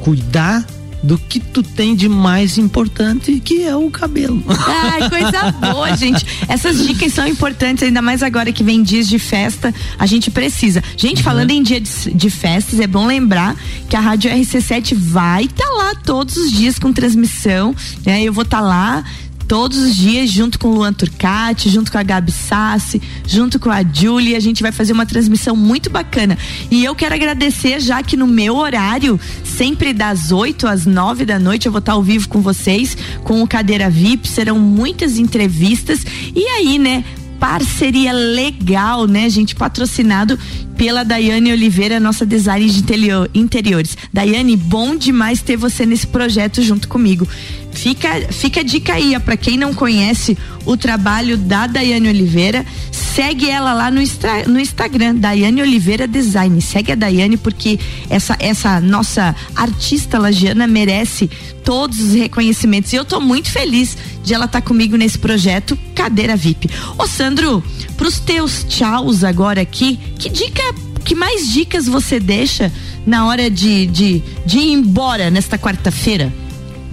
cuidar 0.00 0.66
do 1.04 1.18
que 1.18 1.38
tu 1.38 1.62
tem 1.62 1.94
de 1.94 2.08
mais 2.08 2.56
importante, 2.56 3.38
que 3.40 3.62
é 3.62 3.76
o 3.76 3.90
cabelo. 3.90 4.42
Ai, 4.48 5.08
coisa 5.10 5.52
boa, 5.52 5.94
gente. 5.96 6.24
Essas 6.48 6.84
dicas 6.86 7.12
são 7.12 7.26
importantes, 7.26 7.84
ainda 7.84 8.00
mais 8.00 8.22
agora 8.22 8.50
que 8.50 8.64
vem 8.64 8.82
dias 8.82 9.06
de 9.06 9.18
festa, 9.18 9.72
a 9.98 10.06
gente 10.06 10.30
precisa. 10.30 10.82
Gente, 10.96 11.18
uhum. 11.18 11.24
falando 11.24 11.50
em 11.50 11.62
dia 11.62 11.80
de, 11.80 11.90
de, 12.10 12.30
festas, 12.30 12.80
é 12.80 12.86
bom 12.86 13.06
lembrar 13.06 13.54
que 13.88 13.96
a 13.96 14.00
Rádio 14.00 14.30
RC7 14.30 14.94
vai 14.94 15.44
estar 15.44 15.64
tá 15.64 15.70
lá 15.70 15.94
todos 15.94 16.36
os 16.36 16.50
dias 16.50 16.78
com 16.78 16.92
transmissão, 16.92 17.74
né? 18.04 18.22
Eu 18.22 18.32
vou 18.32 18.42
estar 18.42 18.60
tá 18.60 18.64
lá 18.64 19.04
todos 19.48 19.78
os 19.78 19.96
dias, 19.96 20.30
junto 20.30 20.58
com 20.58 20.68
o 20.68 20.74
Luan 20.74 20.92
Turcati, 20.92 21.68
junto 21.68 21.90
com 21.90 21.98
a 21.98 22.02
Gabi 22.02 22.32
Sassi, 22.32 23.00
junto 23.26 23.58
com 23.58 23.70
a 23.70 23.82
Julie. 23.82 24.36
A 24.36 24.40
gente 24.40 24.62
vai 24.62 24.72
fazer 24.72 24.92
uma 24.92 25.06
transmissão 25.06 25.54
muito 25.56 25.90
bacana. 25.90 26.36
E 26.70 26.84
eu 26.84 26.94
quero 26.94 27.14
agradecer, 27.14 27.80
já 27.80 28.02
que 28.02 28.16
no 28.16 28.26
meu 28.26 28.56
horário, 28.56 29.18
sempre 29.44 29.92
das 29.92 30.32
8 30.32 30.66
às 30.66 30.86
9 30.86 31.24
da 31.24 31.38
noite, 31.38 31.66
eu 31.66 31.72
vou 31.72 31.78
estar 31.78 31.92
ao 31.92 32.02
vivo 32.02 32.28
com 32.28 32.40
vocês, 32.40 32.96
com 33.22 33.42
o 33.42 33.48
Cadeira 33.48 33.90
VIP. 33.90 34.28
Serão 34.28 34.58
muitas 34.58 35.18
entrevistas. 35.18 36.04
E 36.34 36.46
aí, 36.46 36.78
né? 36.78 37.04
parceria 37.44 38.10
legal, 38.10 39.06
né, 39.06 39.28
gente? 39.28 39.54
Patrocinado 39.54 40.38
pela 40.78 41.04
Daiane 41.04 41.52
Oliveira, 41.52 42.00
nossa 42.00 42.24
designer 42.24 42.70
de 42.70 42.78
interior, 42.78 43.30
interiores. 43.34 43.98
Daiane, 44.10 44.56
bom 44.56 44.96
demais 44.96 45.42
ter 45.42 45.54
você 45.54 45.84
nesse 45.84 46.06
projeto 46.06 46.62
junto 46.62 46.88
comigo. 46.88 47.28
Fica, 47.74 48.08
fica 48.30 48.60
a 48.60 48.62
dica 48.62 48.94
aí, 48.94 49.18
para 49.20 49.36
quem 49.36 49.58
não 49.58 49.74
conhece 49.74 50.38
o 50.64 50.76
trabalho 50.76 51.36
da 51.36 51.66
Daiane 51.66 52.08
Oliveira, 52.08 52.64
segue 52.90 53.50
ela 53.50 53.72
lá 53.72 53.90
no, 53.90 54.00
no 54.46 54.58
Instagram, 54.58 55.16
Daiane 55.16 55.60
Oliveira 55.60 56.06
Design. 56.08 56.60
Segue 56.62 56.92
a 56.92 56.94
Daiane 56.94 57.36
porque 57.36 57.78
essa, 58.08 58.36
essa 58.38 58.80
nossa 58.80 59.34
artista 59.54 60.18
lagiana 60.18 60.66
merece 60.66 61.28
todos 61.64 62.00
os 62.00 62.12
reconhecimentos. 62.14 62.92
E 62.92 62.96
eu 62.96 63.04
tô 63.04 63.20
muito 63.20 63.50
feliz 63.50 63.96
de 64.22 64.32
ela 64.32 64.46
estar 64.46 64.60
tá 64.60 64.66
comigo 64.66 64.96
nesse 64.96 65.18
projeto 65.18 65.78
Cadeira 65.94 66.36
VIP. 66.36 66.70
Ô 66.96 67.06
Sandro, 67.06 67.62
pros 67.96 68.18
teus 68.20 68.64
tchauz 68.68 69.24
agora 69.24 69.60
aqui, 69.60 69.98
que 70.18 70.30
dica, 70.30 70.62
que 71.04 71.14
mais 71.14 71.52
dicas 71.52 71.86
você 71.86 72.18
deixa 72.18 72.72
na 73.06 73.26
hora 73.26 73.50
de, 73.50 73.86
de, 73.86 74.22
de 74.46 74.58
ir 74.58 74.72
embora 74.72 75.30
nesta 75.30 75.58
quarta-feira? 75.58 76.32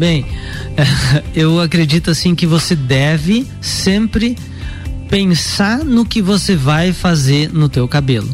Bem, 0.02 0.26
eu 1.36 1.62
acredito 1.62 2.10
assim 2.10 2.34
que 2.34 2.48
você 2.48 2.76
deve 2.76 3.46
sempre 3.62 4.36
pensar 5.12 5.86
no 5.86 6.04
que 6.04 6.24
você 6.24 6.56
vai 6.56 6.92
fazer 6.92 7.54
no 7.54 7.70
teu 7.70 7.88
cabelo. 7.88 8.28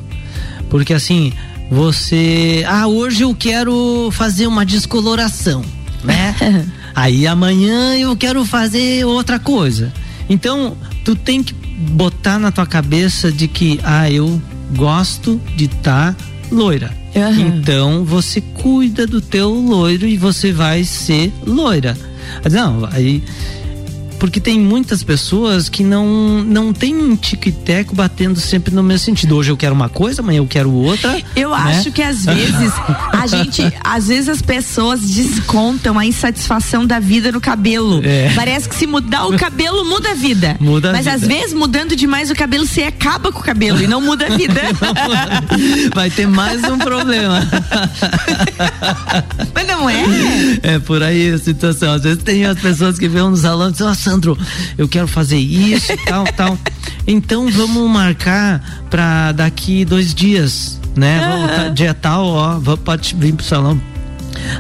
Porque 0.70 0.94
assim, 0.94 1.34
você, 1.70 2.64
ah, 2.66 2.88
hoje 2.88 3.24
eu 3.24 3.36
quero 3.36 4.08
fazer 4.14 4.48
uma 4.48 4.66
descoloração, 4.66 5.62
né? 6.06 6.34
Aí 6.96 7.28
amanhã 7.28 7.98
eu 7.98 8.16
quero 8.16 8.46
fazer 8.46 9.04
outra 9.04 9.38
coisa. 9.38 9.92
Então, 10.30 10.78
tu 11.04 11.18
tem 11.18 11.44
que 11.44 11.54
botar 11.54 12.40
na 12.40 12.50
tua 12.50 12.66
cabeça 12.66 13.30
de 13.30 13.46
que, 13.46 13.78
ah, 13.84 14.10
eu 14.10 14.42
gosto 14.74 15.38
de 15.58 15.66
estar 15.66 16.14
tá 16.14 16.24
loira. 16.52 16.92
Uhum. 17.16 17.48
Então 17.48 18.06
você 18.06 18.42
cuida 18.42 19.06
do 19.06 19.22
teu 19.22 19.50
loiro 19.50 20.08
e 20.08 20.18
você 20.18 20.52
vai 20.52 20.84
ser 20.84 21.32
loira. 21.46 21.98
Não, 22.52 22.88
aí 22.92 23.24
porque 24.20 24.40
tem 24.40 24.60
muitas 24.60 25.04
pessoas 25.04 25.70
que 25.70 25.84
não 25.84 26.44
não 26.44 26.74
tem 26.74 26.96
um 26.96 27.16
tic-teco 27.16 27.96
batendo 27.96 28.40
sempre 28.40 28.74
no 28.74 28.84
mesmo 28.84 29.06
sentido. 29.06 29.36
Hoje 29.36 29.52
eu 29.52 29.58
quero 29.58 29.74
uma 29.74 29.90
coisa, 29.90 30.22
amanhã 30.22 30.40
eu 30.40 30.48
quero 30.48 30.72
outra. 30.72 31.22
Eu 31.36 31.52
né? 31.52 31.56
acho 31.58 31.92
que 31.92 32.02
às 32.02 32.26
vezes 32.26 32.74
a 33.12 33.26
gente, 33.28 33.62
às 33.84 34.08
vezes 34.08 34.30
as 34.30 34.42
pessoas 34.42 35.02
descontam 35.02 35.98
a 35.98 36.06
insatisfação 36.06 36.86
da 36.86 37.00
vida 37.00 37.32
no 37.32 37.40
cabelo. 37.42 38.02
É. 38.04 38.32
Parece 38.36 38.68
que 38.68 38.76
se 38.76 38.88
mudar 38.88 39.26
o 39.28 39.38
cabelo 39.38 39.86
muda 39.86 40.12
a 40.12 40.14
vida. 40.14 40.58
Muda 40.68 40.90
a 40.90 40.94
Mas 40.94 41.06
vida. 41.06 41.16
às 41.16 41.22
vezes 41.22 41.54
mudando 41.54 41.96
demais 41.96 42.30
o 42.32 42.36
cabelo 42.36 42.66
você 42.66 42.84
acaba 42.84 43.32
com 43.32 43.40
o 43.40 43.44
cabelo 43.44 43.82
e 43.82 43.88
não 43.88 44.02
muda 44.02 44.26
a 44.28 44.30
vida. 44.30 44.62
Vai 45.94 46.10
ter 46.10 46.28
mais 46.28 46.64
um 46.64 46.78
problema. 46.78 47.48
Mas 49.54 49.68
não 49.68 49.90
é? 49.90 50.04
É 50.64 50.80
por 50.80 51.02
aí 51.02 51.32
a 51.32 51.38
situação. 51.38 51.94
Às 51.94 52.04
vezes 52.04 52.24
tem 52.24 52.46
as 52.46 52.60
pessoas 52.60 52.98
que 52.98 53.08
vêm 53.08 53.22
no 53.24 53.38
salão 53.38 53.70
e 53.70 53.72
dizem, 53.72 53.88
Sandro, 54.08 54.38
eu 54.78 54.88
quero 54.88 55.08
fazer 55.08 55.38
isso 55.38 55.92
e 55.92 55.98
tal, 55.98 56.24
tal. 56.36 56.58
Então 57.06 57.50
vamos 57.50 57.90
marcar 57.90 58.86
para 58.90 59.34
daqui 59.34 59.84
dois 59.84 60.14
dias, 60.14 60.80
né? 60.96 61.20
Uhum. 61.20 61.32
Vamos, 61.32 61.56
tá, 61.56 61.70
dia 61.70 61.94
tal, 61.94 62.26
ó, 62.26 62.78
pode 62.78 63.16
vir 63.16 63.34
pro 63.34 63.46
salão 63.46 63.80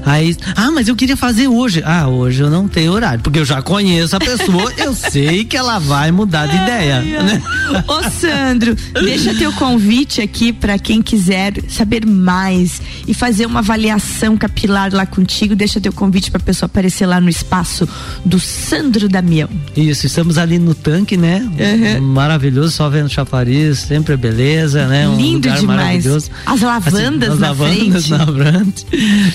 Aí, 0.05 0.35
ah, 0.55 0.71
mas 0.71 0.87
eu 0.87 0.95
queria 0.95 1.17
fazer 1.17 1.47
hoje. 1.47 1.81
Ah, 1.85 2.07
hoje 2.07 2.41
eu 2.41 2.49
não 2.49 2.67
tenho 2.67 2.91
horário, 2.91 3.21
porque 3.21 3.39
eu 3.39 3.45
já 3.45 3.61
conheço 3.61 4.15
a 4.15 4.19
pessoa, 4.19 4.71
eu 4.77 4.93
sei 4.93 5.43
que 5.43 5.57
ela 5.57 5.79
vai 5.79 6.11
mudar 6.11 6.47
de 6.47 6.55
ideia. 6.55 7.01
Né? 7.01 7.41
Ô, 7.87 8.09
Sandro, 8.09 8.75
deixa 8.93 9.33
teu 9.35 9.51
convite 9.53 10.21
aqui 10.21 10.53
para 10.53 10.77
quem 10.79 11.01
quiser 11.01 11.53
saber 11.67 12.05
mais 12.05 12.81
e 13.07 13.13
fazer 13.13 13.45
uma 13.45 13.59
avaliação 13.59 14.37
capilar 14.37 14.93
lá 14.93 15.05
contigo. 15.05 15.55
Deixa 15.55 15.79
teu 15.79 15.93
convite 15.93 16.31
para 16.31 16.39
pessoa 16.39 16.67
aparecer 16.67 17.05
lá 17.05 17.19
no 17.19 17.29
espaço 17.29 17.87
do 18.23 18.39
Sandro 18.39 19.09
Damião. 19.09 19.49
Isso, 19.75 20.05
estamos 20.05 20.37
ali 20.37 20.59
no 20.59 20.73
tanque, 20.73 21.17
né? 21.17 21.47
Uhum. 21.99 22.07
Maravilhoso, 22.07 22.71
só 22.71 22.89
vendo 22.89 23.09
chafariz, 23.09 23.79
sempre 23.79 24.15
beleza, 24.15 24.87
né? 24.87 25.07
Um 25.07 25.17
Lindo 25.17 25.49
demais. 25.51 26.05
As 26.45 26.61
lavandas 26.61 27.29
assim, 27.29 27.33
as 27.33 27.39
na 27.39 27.47
lavandas 27.47 28.07
frente. 28.07 28.11
na 28.11 28.25
frente. 28.25 28.85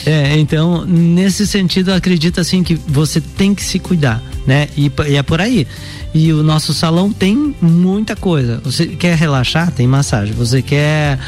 É, 0.07 0.32
então, 0.39 0.85
nesse 0.85 1.47
sentido, 1.47 1.93
acredito 1.93 2.41
assim 2.41 2.63
que 2.63 2.75
você 2.75 3.21
tem 3.21 3.55
que 3.55 3.63
se 3.63 3.79
cuidar, 3.79 4.23
né? 4.47 4.69
E, 4.77 4.91
e, 5.09 5.17
é 5.17 5.23
por 5.23 5.41
aí. 5.41 5.67
E 6.15 6.33
o 6.33 6.43
nosso 6.43 6.75
salão 6.75 7.13
tem 7.13 7.55
muita 7.61 8.15
coisa. 8.15 8.61
Você 8.65 8.87
quer 8.87 9.17
relaxar? 9.17 9.73
Tem 9.73 9.87
massagem. 9.87 10.35
Você 10.35 10.61
quer 10.61 11.19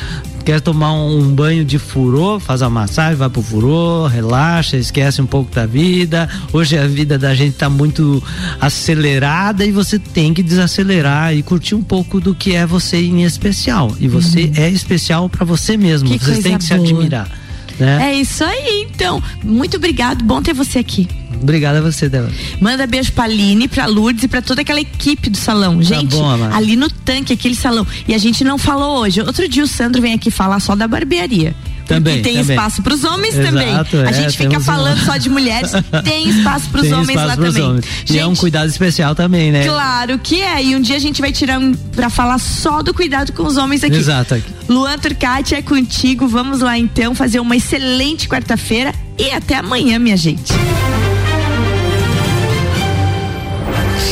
quer 0.45 0.61
tomar 0.61 0.93
um 0.93 1.35
banho 1.35 1.65
de 1.65 1.79
furô, 1.79 2.39
faz 2.39 2.61
a 2.61 2.69
massagem, 2.69 3.17
vai 3.17 3.31
pro 3.31 3.41
furô, 3.41 4.07
relaxa, 4.07 4.77
esquece 4.77 5.23
um 5.23 5.27
pouco 5.27 5.53
da 5.55 5.65
vida. 5.65 6.29
Hoje 6.53 6.77
a 6.77 6.87
vida 6.87 7.19
da 7.19 7.35
gente 7.35 7.57
tá 7.57 7.71
muito 7.71 8.23
acelerada 8.61 9.65
e 9.65 9.73
você 9.73 9.99
tem 9.99 10.35
que 10.35 10.43
desacelerar 10.43 11.35
e 11.35 11.43
curtir 11.43 11.75
um 11.75 11.83
pouco 11.83 12.21
do 12.21 12.35
que 12.35 12.55
é 12.55 12.67
você 12.67 12.99
em 12.99 13.25
especial. 13.25 13.97
E 13.99 14.07
você 14.07 14.45
uhum. 14.45 14.53
é 14.57 14.69
especial 14.69 15.31
para 15.31 15.47
você 15.47 15.79
mesmo. 15.79 16.11
Que 16.11 16.19
você 16.23 16.43
tem 16.43 16.43
que 16.43 16.49
boa. 16.51 16.61
se 16.61 16.75
admirar. 16.75 17.44
Né? 17.79 18.11
É 18.11 18.15
isso 18.15 18.45
aí, 18.45 18.87
então. 18.91 19.23
Muito 19.43 19.77
obrigado, 19.77 20.25
bom 20.25 20.43
ter 20.43 20.55
você 20.55 20.79
aqui. 20.79 21.09
Obrigada 21.41 21.79
a 21.79 21.83
você, 21.83 22.09
Débora. 22.09 22.33
Manda 22.61 22.87
beijo 22.87 23.13
pra 23.13 23.25
Aline, 23.25 23.69
pra 23.69 23.87
Lourdes 23.87 24.25
e 24.25 24.29
pra 24.29 24.41
toda 24.41 24.63
aquela 24.63 24.81
equipe 24.81 25.29
do 25.29 25.37
salão. 25.37 25.77
Tá 25.77 25.83
gente, 25.83 26.11
tá 26.11 26.17
bom, 26.17 26.45
ali 26.55 26.77
no 26.77 26.89
tanque, 26.89 27.33
aquele 27.33 27.55
salão. 27.55 27.87
E 28.09 28.15
a 28.15 28.19
gente 28.19 28.45
não 28.45 28.57
falou 28.57 29.01
hoje. 29.01 29.21
Outro 29.21 29.47
dia 29.49 29.63
o 29.63 29.67
Sandro 29.67 30.01
vem 30.01 30.15
aqui 30.15 30.31
falar 30.31 30.61
só 30.61 30.75
da 30.75 30.89
barbearia. 30.89 31.55
Também. 31.87 32.23
tem 32.23 32.37
também. 32.37 32.57
espaço 32.57 32.83
para 32.83 32.95
os 32.95 33.05
homens 33.05 33.35
Exato, 33.35 33.53
também. 33.91 34.05
É, 34.05 34.09
a 34.09 34.13
gente 34.13 34.37
fica 34.37 34.61
falando 34.61 34.99
um... 34.99 35.05
só 35.05 35.17
de 35.17 35.29
mulheres, 35.29 35.73
tem 36.05 36.29
espaço 36.29 36.69
para 36.71 36.83
os 36.83 36.93
homens 36.93 37.09
espaço 37.11 37.27
lá 37.27 37.37
também. 37.37 37.63
Homens. 37.63 37.85
Gente, 37.85 38.15
e 38.15 38.19
é 38.19 38.27
um 38.27 38.35
cuidado 38.35 38.69
especial 38.69 39.15
também, 39.15 39.53
né? 39.53 39.65
Claro 39.65 40.19
que 40.19 40.41
é. 40.41 40.65
E 40.65 40.77
um 40.77 40.81
dia 40.81 40.97
a 40.97 41.01
gente 41.01 41.21
vai 41.21 41.33
tirar 41.33 41.59
um 41.59 41.75
para 41.75 42.09
falar 42.09 42.39
só 42.39 42.83
do 42.83 42.95
cuidado 42.95 43.33
com 43.33 43.45
os 43.45 43.57
homens 43.57 43.85
aqui. 43.85 43.97
Exato. 43.97 44.43
Luan 44.69 44.99
Turcati 44.99 45.55
é 45.55 45.63
contigo. 45.63 46.27
Vamos 46.27 46.61
lá 46.61 46.79
então 46.79 47.15
fazer 47.15 47.41
uma 47.41 47.57
excelente 47.57 48.29
quarta-feira 48.29 48.95
e 49.19 49.31
até 49.31 49.57
amanhã, 49.57 49.99
minha 49.99 50.17
gente. 50.17 50.53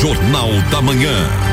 Jornal 0.00 0.50
da 0.70 0.82
Manhã. 0.82 1.51